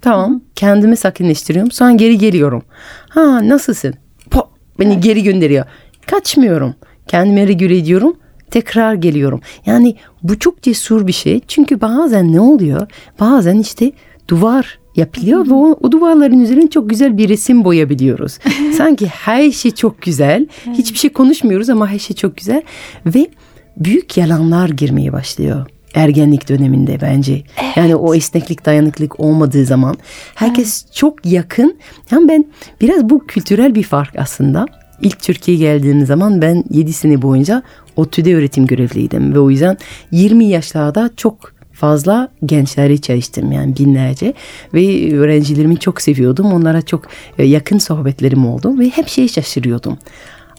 Tamam 0.00 0.34
Hı. 0.34 0.40
kendimi 0.54 0.96
sakinleştiriyorum 0.96 1.70
sonra 1.70 1.92
geri 1.92 2.18
geliyorum. 2.18 2.62
Ha 3.08 3.48
nasılsın? 3.48 3.94
Po, 4.30 4.50
beni 4.80 4.92
evet. 4.92 5.02
geri 5.02 5.22
gönderiyor. 5.22 5.64
Kaçmıyorum. 6.06 6.74
Kendimi 7.06 7.48
regüle 7.48 7.76
ediyorum. 7.78 8.16
Tekrar 8.50 8.94
geliyorum. 8.94 9.40
Yani 9.66 9.96
bu 10.22 10.38
çok 10.38 10.62
cesur 10.62 11.06
bir 11.06 11.12
şey. 11.12 11.40
Çünkü 11.48 11.80
bazen 11.80 12.32
ne 12.32 12.40
oluyor? 12.40 12.86
Bazen 13.20 13.58
işte 13.58 13.92
duvar 14.28 14.78
yapılıyor 14.96 15.46
ve 15.46 15.54
o, 15.54 15.78
o 15.80 15.92
duvarların 15.92 16.40
üzerine 16.40 16.70
çok 16.70 16.90
güzel 16.90 17.18
bir 17.18 17.28
resim 17.28 17.64
boyabiliyoruz. 17.64 18.38
Sanki 18.76 19.06
her 19.06 19.50
şey 19.50 19.70
çok 19.70 20.02
güzel. 20.02 20.46
Hiçbir 20.72 20.98
şey 20.98 21.12
konuşmuyoruz 21.12 21.70
ama 21.70 21.88
her 21.88 21.98
şey 21.98 22.16
çok 22.16 22.36
güzel 22.36 22.62
ve 23.06 23.26
büyük 23.76 24.16
yalanlar 24.16 24.68
girmeye 24.68 25.12
başlıyor 25.12 25.66
ergenlik 25.94 26.48
döneminde 26.48 27.00
bence. 27.00 27.32
Evet. 27.32 27.76
Yani 27.76 27.96
o 27.96 28.14
esneklik 28.14 28.66
dayanıklık 28.66 29.20
olmadığı 29.20 29.64
zaman 29.64 29.96
herkes 30.34 30.84
evet. 30.84 30.94
çok 30.94 31.26
yakın. 31.26 31.76
Yani 32.10 32.28
ben 32.28 32.44
biraz 32.80 33.10
bu 33.10 33.26
kültürel 33.26 33.74
bir 33.74 33.82
fark 33.82 34.18
aslında. 34.18 34.66
İlk 35.02 35.20
Türkiye'ye 35.20 35.62
geldiğim 35.62 36.06
zaman 36.06 36.42
ben 36.42 36.64
7 36.70 36.92
sene 36.92 37.22
boyunca 37.22 37.62
ODTÜ'de 37.96 38.36
öğretim 38.36 38.66
görevliydim 38.66 39.34
ve 39.34 39.38
o 39.38 39.50
yüzden 39.50 39.76
20 40.10 40.44
yaşlarda 40.44 41.10
çok 41.16 41.53
fazla 41.74 42.28
gençleri 42.46 43.00
çalıştım 43.00 43.52
yani 43.52 43.76
binlerce 43.76 44.34
ve 44.74 45.14
öğrencilerimi 45.16 45.78
çok 45.78 46.00
seviyordum. 46.00 46.52
Onlara 46.52 46.82
çok 46.82 47.06
e, 47.38 47.44
yakın 47.44 47.78
sohbetlerim 47.78 48.46
oldu 48.46 48.78
ve 48.78 48.88
hep 48.88 49.08
şey 49.08 49.28
şaşırıyordum 49.28 49.98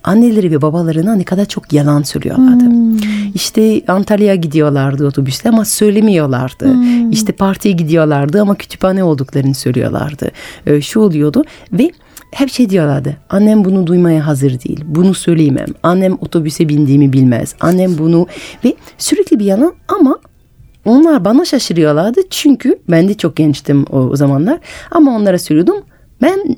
anneleri 0.05 0.51
ve 0.51 0.61
babalarına 0.61 1.15
ne 1.15 1.23
kadar 1.23 1.45
çok 1.45 1.73
yalan 1.73 2.01
söylüyorlardı. 2.01 2.65
Hmm. 2.65 2.97
İşte 3.35 3.81
Antalya'ya 3.87 4.35
gidiyorlardı 4.35 5.07
otobüste 5.07 5.49
ama 5.49 5.65
söylemiyorlardı. 5.65 6.73
Hmm. 6.73 7.11
İşte 7.11 7.33
partiye 7.33 7.73
gidiyorlardı 7.73 8.41
ama 8.41 8.55
kütüphane 8.55 9.03
olduklarını 9.03 9.53
söylüyorlardı. 9.53 10.31
Ee, 10.67 10.81
şu 10.81 10.99
oluyordu 10.99 11.43
ve 11.73 11.91
hep 12.31 12.49
şey 12.49 12.69
diyorlardı. 12.69 13.17
Annem 13.29 13.65
bunu 13.65 13.87
duymaya 13.87 14.27
hazır 14.27 14.59
değil. 14.59 14.83
Bunu 14.85 15.13
söyleyemem. 15.13 15.67
Annem 15.83 16.13
otobüse 16.21 16.69
bindiğimi 16.69 17.13
bilmez. 17.13 17.55
Annem 17.59 17.97
bunu 17.97 18.27
ve 18.65 18.75
sürekli 18.97 19.39
bir 19.39 19.45
yalan 19.45 19.73
ama 19.87 20.19
onlar 20.85 21.25
bana 21.25 21.45
şaşırıyorlardı 21.45 22.19
çünkü 22.29 22.79
ben 22.89 23.09
de 23.09 23.13
çok 23.13 23.35
gençtim 23.35 23.85
o, 23.91 24.15
zamanlar. 24.15 24.59
Ama 24.91 25.15
onlara 25.15 25.39
söylüyordum 25.39 25.83
ben 26.21 26.57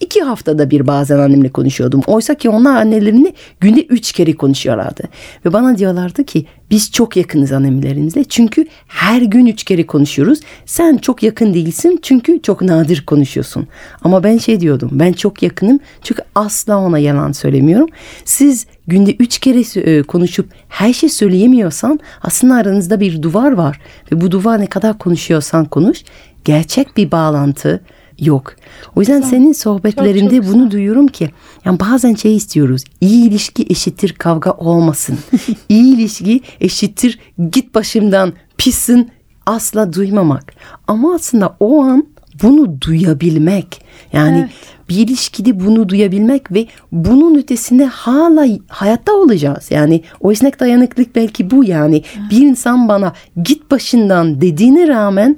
iki 0.00 0.20
haftada 0.22 0.70
bir 0.70 0.86
bazen 0.86 1.18
annemle 1.18 1.48
konuşuyordum. 1.48 2.02
Oysa 2.06 2.34
ki 2.34 2.48
onlar 2.48 2.76
annelerini 2.76 3.34
günde 3.60 3.82
üç 3.82 4.12
kere 4.12 4.32
konuşuyorlardı. 4.32 5.02
Ve 5.44 5.52
bana 5.52 5.78
diyorlardı 5.78 6.24
ki 6.24 6.46
biz 6.70 6.92
çok 6.92 7.16
yakınız 7.16 7.52
annemlerinizle. 7.52 8.24
Çünkü 8.24 8.66
her 8.86 9.22
gün 9.22 9.46
üç 9.46 9.64
kere 9.64 9.86
konuşuyoruz. 9.86 10.40
Sen 10.66 10.96
çok 10.96 11.22
yakın 11.22 11.54
değilsin 11.54 11.98
çünkü 12.02 12.42
çok 12.42 12.62
nadir 12.62 13.06
konuşuyorsun. 13.06 13.66
Ama 14.02 14.24
ben 14.24 14.38
şey 14.38 14.60
diyordum 14.60 14.90
ben 14.92 15.12
çok 15.12 15.42
yakınım 15.42 15.80
çünkü 16.02 16.22
asla 16.34 16.78
ona 16.78 16.98
yalan 16.98 17.32
söylemiyorum. 17.32 17.88
Siz 18.24 18.66
günde 18.86 19.16
üç 19.18 19.38
kere 19.38 19.80
e, 19.80 20.02
konuşup 20.02 20.48
her 20.68 20.92
şey 20.92 21.08
söyleyemiyorsan 21.08 22.00
aslında 22.22 22.54
aranızda 22.54 23.00
bir 23.00 23.22
duvar 23.22 23.52
var. 23.52 23.80
Ve 24.12 24.20
bu 24.20 24.30
duvar 24.30 24.60
ne 24.60 24.66
kadar 24.66 24.98
konuşuyorsan 24.98 25.64
konuş 25.64 26.04
gerçek 26.44 26.96
bir 26.96 27.10
bağlantı 27.10 27.80
yok. 28.18 28.54
O 28.96 29.00
yüzden 29.00 29.20
güzel. 29.20 29.30
senin 29.30 29.52
sohbetlerinde 29.52 30.36
çok, 30.36 30.44
çok 30.44 30.54
bunu 30.54 30.64
güzel. 30.64 30.70
duyuyorum 30.70 31.06
ki 31.06 31.30
yani 31.64 31.80
bazen 31.80 32.14
şey 32.14 32.36
istiyoruz. 32.36 32.84
İyi 33.00 33.28
ilişki 33.28 33.66
eşittir 33.70 34.12
kavga 34.12 34.50
olmasın. 34.50 35.18
İyi 35.68 35.94
ilişki 35.94 36.40
eşittir 36.60 37.18
git 37.50 37.74
başımdan 37.74 38.32
pissin 38.58 39.10
asla 39.46 39.92
duymamak. 39.92 40.52
Ama 40.86 41.14
aslında 41.14 41.56
o 41.60 41.82
an 41.82 42.06
bunu 42.42 42.80
duyabilmek. 42.80 43.82
Yani 44.12 44.38
evet. 44.38 44.50
bir 44.88 44.96
ilişkide 44.96 45.60
bunu 45.60 45.88
duyabilmek 45.88 46.52
ve 46.52 46.66
bunun 46.92 47.34
ötesinde 47.34 47.84
hala 47.84 48.46
hayatta 48.68 49.12
olacağız. 49.12 49.70
Yani 49.70 50.02
o 50.20 50.32
esnek 50.32 50.60
dayanıklık 50.60 51.16
belki 51.16 51.50
bu 51.50 51.64
yani. 51.64 51.96
Evet. 51.96 52.30
Bir 52.30 52.40
insan 52.40 52.88
bana 52.88 53.12
git 53.44 53.70
başından 53.70 54.40
dediğine 54.40 54.88
rağmen 54.88 55.36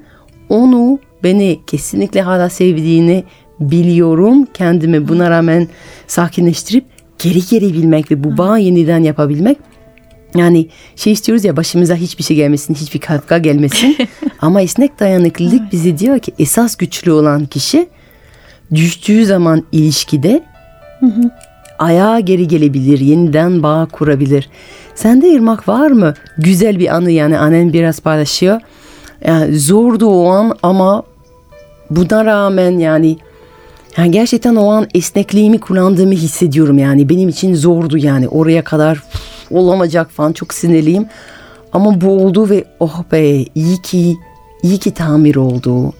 onu 0.48 0.98
beni 1.22 1.60
kesinlikle 1.66 2.22
hala 2.22 2.50
sevdiğini 2.50 3.24
biliyorum 3.60 4.46
kendimi 4.54 5.08
buna 5.08 5.30
rağmen 5.30 5.68
sakinleştirip 6.06 6.84
geri 7.18 7.46
geri 7.50 7.74
bilmek 7.74 8.10
ve 8.10 8.24
bu 8.24 8.38
bağı 8.38 8.60
yeniden 8.60 9.02
yapabilmek. 9.02 9.58
Yani 10.34 10.68
şey 10.96 11.12
istiyoruz 11.12 11.44
ya 11.44 11.56
başımıza 11.56 11.94
hiçbir 11.94 12.24
şey 12.24 12.36
gelmesin, 12.36 12.74
hiçbir 12.74 13.00
katkı 13.00 13.38
gelmesin. 13.38 13.96
Ama 14.40 14.60
esnek 14.60 15.00
dayanıklılık 15.00 15.72
bize 15.72 15.98
diyor 15.98 16.18
ki 16.18 16.32
esas 16.38 16.76
güçlü 16.76 17.12
olan 17.12 17.46
kişi 17.46 17.88
düştüğü 18.74 19.26
zaman 19.26 19.64
ilişkide 19.72 20.42
ayağa 21.78 22.20
geri 22.20 22.48
gelebilir, 22.48 22.98
yeniden 23.00 23.62
bağ 23.62 23.88
kurabilir. 23.92 24.48
Sende 24.94 25.28
Irmak 25.28 25.68
var 25.68 25.90
mı? 25.90 26.14
Güzel 26.38 26.78
bir 26.78 26.94
anı 26.94 27.10
yani 27.10 27.38
annen 27.38 27.72
biraz 27.72 28.00
paylaşıyor. 28.00 28.60
Yani 29.24 29.58
zordu 29.58 30.06
o 30.06 30.28
an 30.28 30.56
ama 30.62 31.02
buna 31.90 32.24
rağmen 32.24 32.78
yani 32.78 33.16
yani 33.96 34.10
gerçekten 34.10 34.56
o 34.56 34.68
an 34.70 34.88
esnekliğimi 34.94 35.60
kullandığımı 35.60 36.12
hissediyorum 36.12 36.78
yani. 36.78 37.08
Benim 37.08 37.28
için 37.28 37.54
zordu 37.54 37.98
yani 37.98 38.28
oraya 38.28 38.64
kadar 38.64 38.96
"Üf, 38.96 39.04
olamayacak 39.50 40.10
falan 40.10 40.32
çok 40.32 40.54
sinirliyim. 40.54 41.06
Ama 41.72 42.00
bu 42.00 42.10
oldu 42.10 42.50
ve 42.50 42.64
oh 42.80 43.02
be 43.12 43.44
iyi 43.54 43.82
ki 43.82 44.16
iyi 44.62 44.78
ki 44.78 44.90
tamir 44.90 45.36
oldu. 45.36 45.92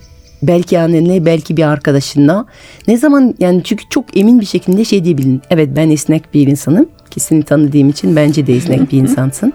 Belki 0.43 0.79
annenle 0.79 1.25
belki 1.25 1.57
bir 1.57 1.63
arkadaşınla. 1.63 2.45
Ne 2.87 2.97
zaman 2.97 3.35
yani 3.39 3.61
çünkü 3.63 3.83
çok 3.89 4.17
emin 4.17 4.39
bir 4.41 4.45
şekilde 4.45 4.85
şey 4.85 5.03
diyebilin. 5.05 5.41
Evet 5.49 5.69
ben 5.75 5.89
esnek 5.89 6.33
bir 6.33 6.47
insanım. 6.47 6.89
Ki 7.11 7.19
seni 7.19 7.43
tanıdığım 7.43 7.89
için 7.89 8.15
bence 8.15 8.47
de 8.47 8.55
esnek 8.55 8.91
bir 8.91 8.97
insansın. 9.01 9.53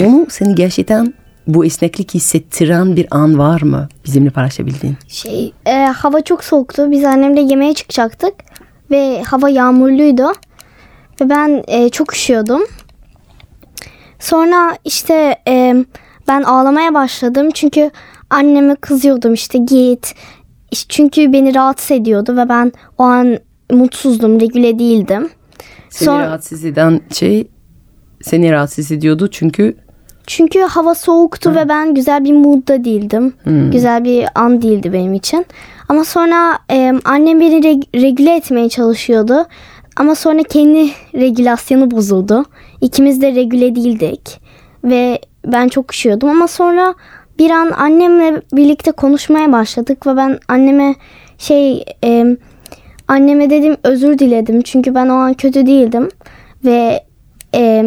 Onu 0.00 0.26
seni 0.30 0.54
gerçekten 0.54 1.14
bu 1.46 1.64
esneklik 1.64 2.14
hissettiren 2.14 2.96
bir 2.96 3.06
an 3.10 3.38
var 3.38 3.62
mı 3.62 3.88
bizimle 4.04 4.30
paylaşabildiğin? 4.30 4.96
Şey, 5.08 5.52
e, 5.66 5.72
hava 5.72 6.20
çok 6.20 6.44
soğuktu. 6.44 6.90
Biz 6.90 7.04
annemle 7.04 7.40
yemeğe 7.40 7.74
çıkacaktık 7.74 8.34
ve 8.90 9.22
hava 9.22 9.48
yağmurluydu 9.48 10.26
ve 11.20 11.30
ben 11.30 11.64
e, 11.66 11.88
çok 11.88 12.12
üşüyordum. 12.14 12.62
Sonra 14.18 14.76
işte 14.84 15.36
e, 15.48 15.84
ben 16.28 16.42
ağlamaya 16.42 16.94
başladım 16.94 17.48
çünkü 17.54 17.90
anneme 18.30 18.74
kızıyordum 18.74 19.34
işte 19.34 19.58
git. 19.58 20.14
Çünkü 20.88 21.32
beni 21.32 21.54
rahatsız 21.54 21.90
ediyordu 21.90 22.36
ve 22.36 22.48
ben 22.48 22.72
o 22.98 23.02
an 23.02 23.38
mutsuzdum, 23.70 24.40
regüle 24.40 24.78
değildim. 24.78 25.28
Seni 25.90 26.06
Sonra- 26.06 26.26
rahatsız 26.26 26.64
eden 26.64 27.00
şey 27.12 27.48
seni 28.22 28.52
rahatsız 28.52 28.92
ediyordu 28.92 29.28
çünkü 29.30 29.76
Çünkü 30.26 30.60
hava 30.60 30.94
soğuktu 30.94 31.54
ve 31.54 31.68
ben 31.68 31.94
güzel 31.94 32.24
bir 32.24 32.32
moodda 32.32 32.84
değildim. 32.84 33.34
Güzel 33.70 34.04
bir 34.04 34.26
an 34.34 34.62
değildi 34.62 34.92
benim 34.92 35.14
için. 35.14 35.46
Ama 35.88 36.04
sonra 36.04 36.58
e, 36.70 36.92
annem 37.04 37.40
beni 37.40 37.54
reg- 37.54 38.02
regüle 38.02 38.36
etmeye 38.36 38.68
çalışıyordu. 38.68 39.46
Ama 39.96 40.14
sonra 40.14 40.42
kendi 40.42 40.88
regülasyonu 41.14 41.90
bozuldu. 41.90 42.44
İkimiz 42.80 43.22
de 43.22 43.34
regüle 43.34 43.74
değildik. 43.76 44.40
Ve 44.84 45.18
ben 45.46 45.68
çok 45.68 45.92
üşüyordum. 45.92 46.28
Ama 46.30 46.48
sonra 46.48 46.94
bir 47.38 47.50
an 47.50 47.70
annemle 47.70 48.42
birlikte 48.52 48.92
konuşmaya 48.92 49.52
başladık. 49.52 50.06
Ve 50.06 50.16
ben 50.16 50.38
anneme 50.48 50.94
şey... 51.38 51.84
e, 52.04 52.36
anneme 53.08 53.50
dedim 53.50 53.76
özür 53.84 54.18
diledim. 54.18 54.62
Çünkü 54.62 54.94
ben 54.94 55.08
o 55.08 55.12
an 55.14 55.34
kötü 55.34 55.66
değildim. 55.66 56.08
Ve 56.64 57.04
e, 57.54 57.84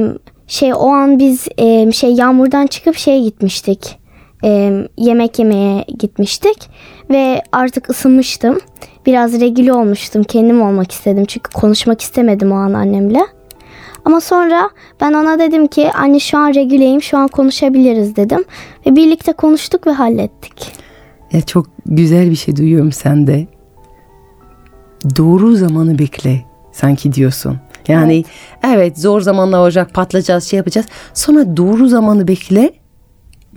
şey 0.49 0.73
o 0.73 0.87
an 0.87 1.19
biz 1.19 1.47
e, 1.57 1.91
şey 1.91 2.13
yağmurdan 2.13 2.67
çıkıp 2.67 2.95
şeye 2.95 3.21
gitmiştik. 3.21 3.99
E, 4.43 4.71
yemek 4.97 5.39
yemeye 5.39 5.85
gitmiştik 5.99 6.69
ve 7.09 7.41
artık 7.51 7.89
ısınmıştım. 7.89 8.59
Biraz 9.05 9.41
regüle 9.41 9.73
olmuştum. 9.73 10.23
Kendim 10.23 10.61
olmak 10.61 10.91
istedim. 10.91 11.25
Çünkü 11.25 11.51
konuşmak 11.51 12.01
istemedim 12.01 12.51
o 12.51 12.55
an 12.55 12.73
annemle. 12.73 13.19
Ama 14.05 14.21
sonra 14.21 14.69
ben 15.01 15.13
ona 15.13 15.39
dedim 15.39 15.67
ki 15.67 15.91
anne 15.91 16.19
şu 16.19 16.37
an 16.37 16.53
regüleyim 16.53 17.01
şu 17.01 17.17
an 17.17 17.27
konuşabiliriz 17.27 18.15
dedim. 18.15 18.43
Ve 18.85 18.95
birlikte 18.95 19.33
konuştuk 19.33 19.87
ve 19.87 19.91
hallettik. 19.91 20.73
ya 21.33 21.41
çok 21.41 21.67
güzel 21.85 22.29
bir 22.29 22.35
şey 22.35 22.55
duyuyorum 22.55 22.91
sende. 22.91 23.47
Doğru 25.17 25.55
zamanı 25.55 25.99
bekle 25.99 26.45
sanki 26.71 27.13
diyorsun. 27.13 27.57
Yani 27.89 28.23
evet, 28.63 28.99
zor 28.99 29.21
zamanlar 29.21 29.59
olacak 29.59 29.93
patlayacağız 29.93 30.43
şey 30.43 30.57
yapacağız. 30.57 30.87
Sonra 31.13 31.57
doğru 31.57 31.87
zamanı 31.87 32.27
bekle 32.27 32.73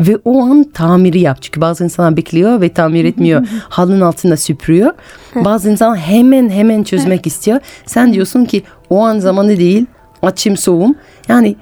ve 0.01 0.19
o 0.25 0.43
an 0.43 0.65
tamiri 0.75 1.21
yap. 1.21 1.39
Çünkü 1.41 1.61
bazı 1.61 1.85
insanlar 1.85 2.17
bekliyor 2.17 2.61
ve 2.61 2.69
tamir 2.69 3.05
etmiyor. 3.05 3.47
Halının 3.69 4.01
altında 4.01 4.37
süpürüyor. 4.37 4.93
Bazı 5.35 5.71
insanlar 5.71 5.99
hemen 5.99 6.49
hemen 6.49 6.83
çözmek 6.83 7.27
istiyor. 7.27 7.61
Sen 7.87 8.13
diyorsun 8.13 8.45
ki 8.45 8.63
o 8.91 9.05
an 9.05 9.19
zamanı 9.19 9.57
değil 9.57 9.87
açım 10.23 10.57
soğum. 10.57 10.95
Yani 11.29 11.57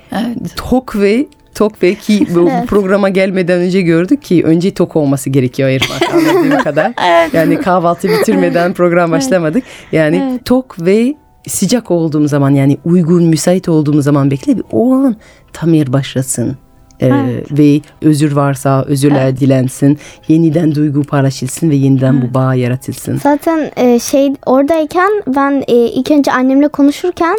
tok 0.57 0.97
ve 0.97 1.27
tok 1.55 1.83
ve 1.83 1.95
ki 1.95 2.27
bu 2.35 2.41
bu 2.63 2.67
programa 2.67 3.09
gelmeden 3.09 3.59
önce 3.59 3.81
gördük 3.81 4.23
ki 4.23 4.45
önce 4.45 4.75
tok 4.75 4.97
olması 4.97 5.31
gerekiyor 5.31 5.69
ayırmak 5.69 6.15
anladığım 6.15 6.59
kadar. 6.65 6.93
Yani 7.33 7.61
kahvaltı 7.61 8.09
bitirmeden 8.09 8.75
program 8.75 9.11
başlamadık. 9.11 9.65
Yani 9.93 10.41
tok 10.45 10.77
ve 10.81 11.15
sıcak 11.49 11.91
olduğum 11.91 12.29
zaman 12.29 12.51
yani 12.51 12.79
uygun 12.85 13.25
müsait 13.25 13.69
olduğum 13.69 14.03
zaman 14.03 14.31
bekle 14.31 14.57
ve 14.57 14.63
o 14.73 14.93
an 14.95 15.17
tamir 15.53 15.93
başlasın. 15.93 16.57
Ee, 17.03 17.43
ve 17.51 17.81
özür 18.03 18.33
varsa 18.33 18.85
özürler 18.85 19.37
dilensin. 19.41 19.99
Yeniden 20.29 20.75
duygu 20.75 21.03
paylaşılsın 21.03 21.71
ve 21.71 21.75
yeniden 21.75 22.23
bu 22.23 22.35
bağ 22.35 22.55
yaratılsın. 22.55 23.17
Zaten 23.23 23.71
e, 23.77 23.99
şey 23.99 24.33
oradayken 24.47 25.11
ben 25.27 25.63
e, 25.69 25.75
ilk 25.75 26.11
önce 26.11 26.33
annemle 26.33 26.69
konuşurken 26.69 27.39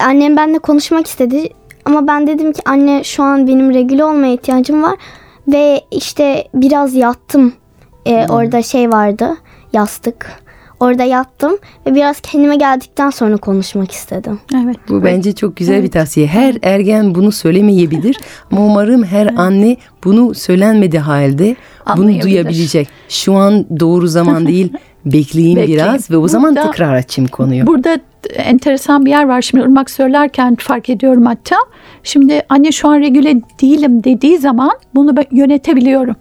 annem 0.00 0.36
benimle 0.36 0.58
konuşmak 0.58 1.06
istedi. 1.06 1.48
Ama 1.84 2.06
ben 2.06 2.26
dedim 2.26 2.52
ki 2.52 2.62
anne 2.66 3.04
şu 3.04 3.22
an 3.22 3.46
benim 3.46 3.74
regüle 3.74 4.04
olmaya 4.04 4.34
ihtiyacım 4.34 4.82
var. 4.82 4.96
Ve 5.48 5.80
işte 5.90 6.48
biraz 6.54 6.94
yattım. 6.94 7.52
E, 8.06 8.26
Orada 8.28 8.62
şey 8.62 8.92
vardı 8.92 9.36
yastık. 9.72 10.42
Orada 10.80 11.04
yattım 11.04 11.58
ve 11.86 11.94
biraz 11.94 12.20
kendime 12.20 12.56
geldikten 12.56 13.10
sonra 13.10 13.36
konuşmak 13.36 13.90
istedim. 13.90 14.40
Evet. 14.64 14.76
Bu 14.88 15.04
bence 15.04 15.34
çok 15.34 15.56
güzel 15.56 15.82
bir 15.82 15.90
tavsiye. 15.90 16.26
Her 16.26 16.56
ergen 16.62 17.14
bunu 17.14 17.32
söylemeyebilir 17.32 18.16
ama 18.52 18.66
umarım 18.66 19.04
her 19.04 19.26
anne 19.36 19.76
bunu 20.04 20.34
söylenmedi 20.34 20.98
halde 20.98 21.56
bunu 21.96 22.20
duyabilecek. 22.20 22.88
Şu 23.08 23.34
an 23.34 23.66
doğru 23.80 24.06
zaman 24.06 24.46
değil. 24.46 24.72
Bekleyin 25.06 25.56
Bekleyin. 25.56 25.78
biraz 25.80 26.10
ve 26.10 26.16
o 26.16 26.28
zaman 26.28 26.56
Burada- 26.56 26.70
tekrar 26.70 26.94
açayım 26.94 27.28
konuyu. 27.30 27.66
Burada 27.66 27.98
enteresan 28.34 29.04
bir 29.04 29.10
yer 29.10 29.24
var. 29.24 29.42
Şimdi 29.42 29.64
Irmak 29.64 29.90
söylerken 29.90 30.56
fark 30.60 30.90
ediyorum 30.90 31.26
hatta. 31.26 31.56
Şimdi 32.02 32.42
anne 32.48 32.72
şu 32.72 32.88
an 32.88 33.00
regüle 33.00 33.40
değilim 33.62 34.04
dediği 34.04 34.38
zaman 34.38 34.70
bunu 34.94 35.14
yönetebiliyorum. 35.32 36.16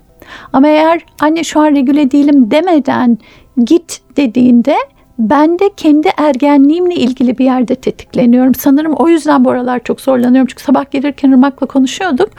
Ama 0.53 0.67
eğer 0.67 1.01
anne 1.19 1.43
şu 1.43 1.59
an 1.59 1.75
regüle 1.75 2.11
değilim 2.11 2.51
demeden 2.51 3.17
git 3.65 4.01
dediğinde 4.17 4.75
ben 5.19 5.59
de 5.59 5.69
kendi 5.77 6.09
ergenliğimle 6.17 6.95
ilgili 6.95 7.37
bir 7.37 7.45
yerde 7.45 7.75
tetikleniyorum. 7.75 8.55
Sanırım 8.55 8.93
o 8.93 9.09
yüzden 9.09 9.45
bu 9.45 9.51
aralar 9.51 9.83
çok 9.83 10.01
zorlanıyorum. 10.01 10.47
Çünkü 10.47 10.63
sabah 10.63 10.91
gelirken 10.91 11.31
Irmak'la 11.31 11.67
konuşuyorduk. 11.67 12.29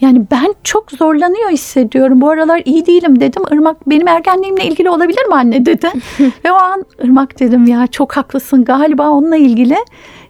Yani 0.00 0.22
ben 0.30 0.54
çok 0.64 0.90
zorlanıyor 0.90 1.50
hissediyorum. 1.50 2.20
Bu 2.20 2.30
aralar 2.30 2.62
iyi 2.64 2.86
değilim 2.86 3.20
dedim. 3.20 3.42
Irmak 3.52 3.90
benim 3.90 4.08
ergenliğimle 4.08 4.64
ilgili 4.64 4.90
olabilir 4.90 5.26
mi 5.26 5.34
anne 5.34 5.66
dedi. 5.66 5.90
Ve 6.44 6.52
o 6.52 6.54
an 6.54 6.84
Irmak 7.04 7.40
dedim 7.40 7.66
ya 7.66 7.86
çok 7.86 8.16
haklısın 8.16 8.64
galiba 8.64 9.08
onunla 9.08 9.36
ilgili. 9.36 9.76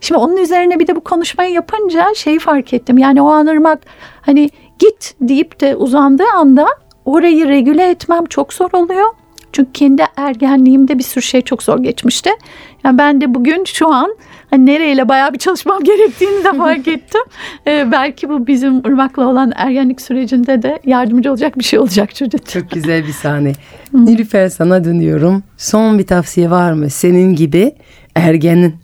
Şimdi 0.00 0.20
onun 0.20 0.36
üzerine 0.36 0.78
bir 0.78 0.86
de 0.86 0.96
bu 0.96 1.00
konuşmayı 1.00 1.52
yapınca 1.52 2.06
şeyi 2.14 2.38
fark 2.38 2.74
ettim. 2.74 2.98
Yani 2.98 3.22
o 3.22 3.28
an 3.30 3.46
Irmak 3.46 3.78
hani 4.22 4.50
git 4.78 5.14
deyip 5.20 5.60
de 5.60 5.76
uzandığı 5.76 6.30
anda 6.36 6.66
orayı 7.04 7.48
regüle 7.48 7.90
etmem 7.90 8.24
çok 8.24 8.52
zor 8.52 8.70
oluyor. 8.72 9.06
Çünkü 9.52 9.72
kendi 9.72 10.02
ergenliğimde 10.16 10.98
bir 10.98 11.02
sürü 11.02 11.22
şey 11.22 11.42
çok 11.42 11.62
zor 11.62 11.78
geçmişti. 11.78 12.30
Yani 12.84 12.98
ben 12.98 13.20
de 13.20 13.34
bugün 13.34 13.64
şu 13.64 13.88
an 13.88 14.16
hani 14.50 14.66
nereyle 14.66 15.08
bayağı 15.08 15.32
bir 15.32 15.38
çalışmam 15.38 15.84
gerektiğini 15.84 16.44
de 16.44 16.52
fark 16.52 16.88
ettim. 16.88 17.20
Ee, 17.66 17.88
belki 17.92 18.28
bu 18.28 18.46
bizim 18.46 18.78
Irmak'la 18.78 19.28
olan 19.28 19.52
ergenlik 19.56 20.00
sürecinde 20.00 20.62
de 20.62 20.78
yardımcı 20.84 21.30
olacak 21.30 21.58
bir 21.58 21.64
şey 21.64 21.78
olacak 21.78 22.14
çocuk. 22.14 22.46
Çok 22.46 22.70
güzel 22.70 23.06
bir 23.06 23.12
sahne. 23.12 23.52
Nilüfer 23.92 24.48
sana 24.48 24.84
dönüyorum. 24.84 25.42
Son 25.56 25.98
bir 25.98 26.06
tavsiye 26.06 26.50
var 26.50 26.72
mı? 26.72 26.90
Senin 26.90 27.34
gibi 27.34 27.72
ergenin 28.14 28.74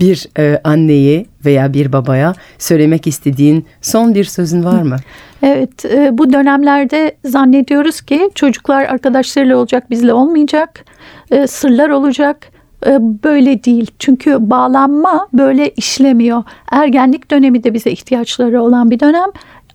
bir 0.00 0.28
e, 0.38 0.60
anneye 0.64 1.26
veya 1.44 1.72
bir 1.72 1.92
babaya 1.92 2.34
söylemek 2.58 3.06
istediğin 3.06 3.66
son 3.80 4.14
bir 4.14 4.24
sözün 4.24 4.64
var 4.64 4.82
mı? 4.82 4.96
Evet 5.42 5.84
e, 5.84 6.18
bu 6.18 6.32
dönemlerde 6.32 7.16
zannediyoruz 7.24 8.00
ki 8.00 8.30
çocuklar 8.34 8.84
arkadaşlarıyla 8.84 9.56
olacak 9.56 9.90
bizle 9.90 10.12
olmayacak. 10.12 10.84
E, 11.30 11.46
sırlar 11.46 11.88
olacak. 11.88 12.48
E, 12.86 12.98
böyle 13.00 13.64
değil. 13.64 13.90
Çünkü 13.98 14.50
bağlanma 14.50 15.28
böyle 15.32 15.70
işlemiyor. 15.70 16.42
Ergenlik 16.72 17.30
dönemi 17.30 17.64
de 17.64 17.74
bize 17.74 17.90
ihtiyaçları 17.90 18.62
olan 18.62 18.90
bir 18.90 19.00
dönem. 19.00 19.30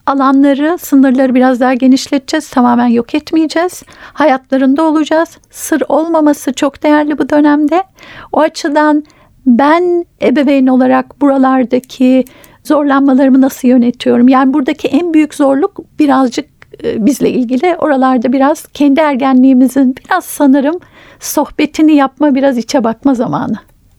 alanları, 0.06 0.78
sınırları 0.78 1.36
biraz 1.36 1.60
daha 1.60 1.74
genişleteceğiz. 1.74 2.50
Tamamen 2.50 2.88
yok 2.88 3.16
etmeyeceğiz. 3.16 3.84
Hayatlarında 4.14 4.84
olacağız. 4.84 5.38
Sır 5.50 5.84
olmaması 5.90 6.54
çok 6.54 6.84
değerli 6.84 7.18
bu 7.18 7.30
dönemde. 7.30 7.84
O 8.32 8.40
açıdan 8.40 9.04
ben 9.46 10.06
ebeveyn 10.22 10.68
olarak 10.68 11.22
buralardaki 11.22 12.26
zorlanmalarımı 12.64 13.42
nasıl 13.42 13.68
yönetiyorum? 13.68 14.28
Yani 14.28 14.54
buradaki 14.54 14.88
en 14.88 15.14
büyük 15.14 15.34
zorluk 15.34 16.00
birazcık 16.00 16.46
e, 16.84 17.06
bizle 17.06 17.30
ilgili. 17.30 17.76
Oralarda 17.76 18.34
biraz 18.34 18.68
kendi 18.68 19.00
ergenliğimizin 19.00 19.96
biraz 19.96 20.26
sanırım 20.26 20.80
sohbetini 21.20 21.96
yapma, 21.96 22.36
biraz 22.36 22.58
içe 22.58 22.84
bakma 22.84 23.14
zamanı. 23.14 23.56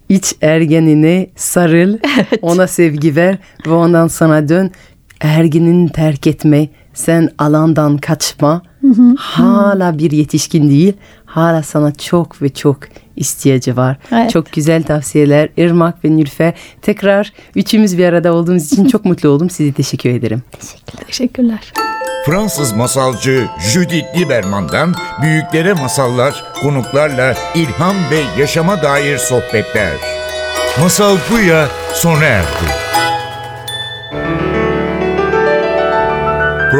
İç 0.08 0.34
ergenine 0.40 1.26
sarıl, 1.36 1.98
ona 2.42 2.66
sevgi 2.66 3.16
ver 3.16 3.38
ve 3.66 3.70
ondan 3.70 4.08
sana 4.08 4.48
dön. 4.48 4.70
Ergenini 5.20 5.92
terk 5.92 6.26
etme, 6.26 6.68
sen 6.94 7.28
alandan 7.38 7.98
kaçma. 7.98 8.62
Hala 9.16 9.98
bir 9.98 10.10
yetişkin 10.10 10.70
değil, 10.70 10.92
hala 11.26 11.62
sana 11.62 11.94
çok 11.94 12.42
ve 12.42 12.48
çok 12.48 12.78
ihtiyacı 13.16 13.76
var. 13.76 13.96
Evet. 14.12 14.30
Çok 14.30 14.52
güzel 14.52 14.82
tavsiyeler. 14.82 15.48
Irmak 15.56 16.04
ve 16.04 16.16
Nülfer. 16.16 16.54
Tekrar 16.82 17.32
üçümüz 17.56 17.98
bir 17.98 18.04
arada 18.04 18.32
olduğumuz 18.32 18.72
için 18.72 18.84
çok 18.84 19.04
mutlu 19.04 19.28
oldum. 19.28 19.50
Size 19.50 19.72
teşekkür 19.72 20.10
ederim. 20.10 20.42
Teşekkürler. 21.06 21.72
Fransız 22.26 22.72
masalcı 22.72 23.46
Judith 23.72 24.18
Lieberman'dan 24.18 24.94
büyüklere 25.22 25.72
masallar, 25.72 26.44
konuklarla 26.62 27.34
ilham 27.54 27.96
ve 28.10 28.40
yaşama 28.40 28.82
dair 28.82 29.18
sohbetler. 29.18 29.92
Masal 30.80 31.16
Buya 31.30 31.68
sona 31.94 32.24
erdi. 32.24 33.01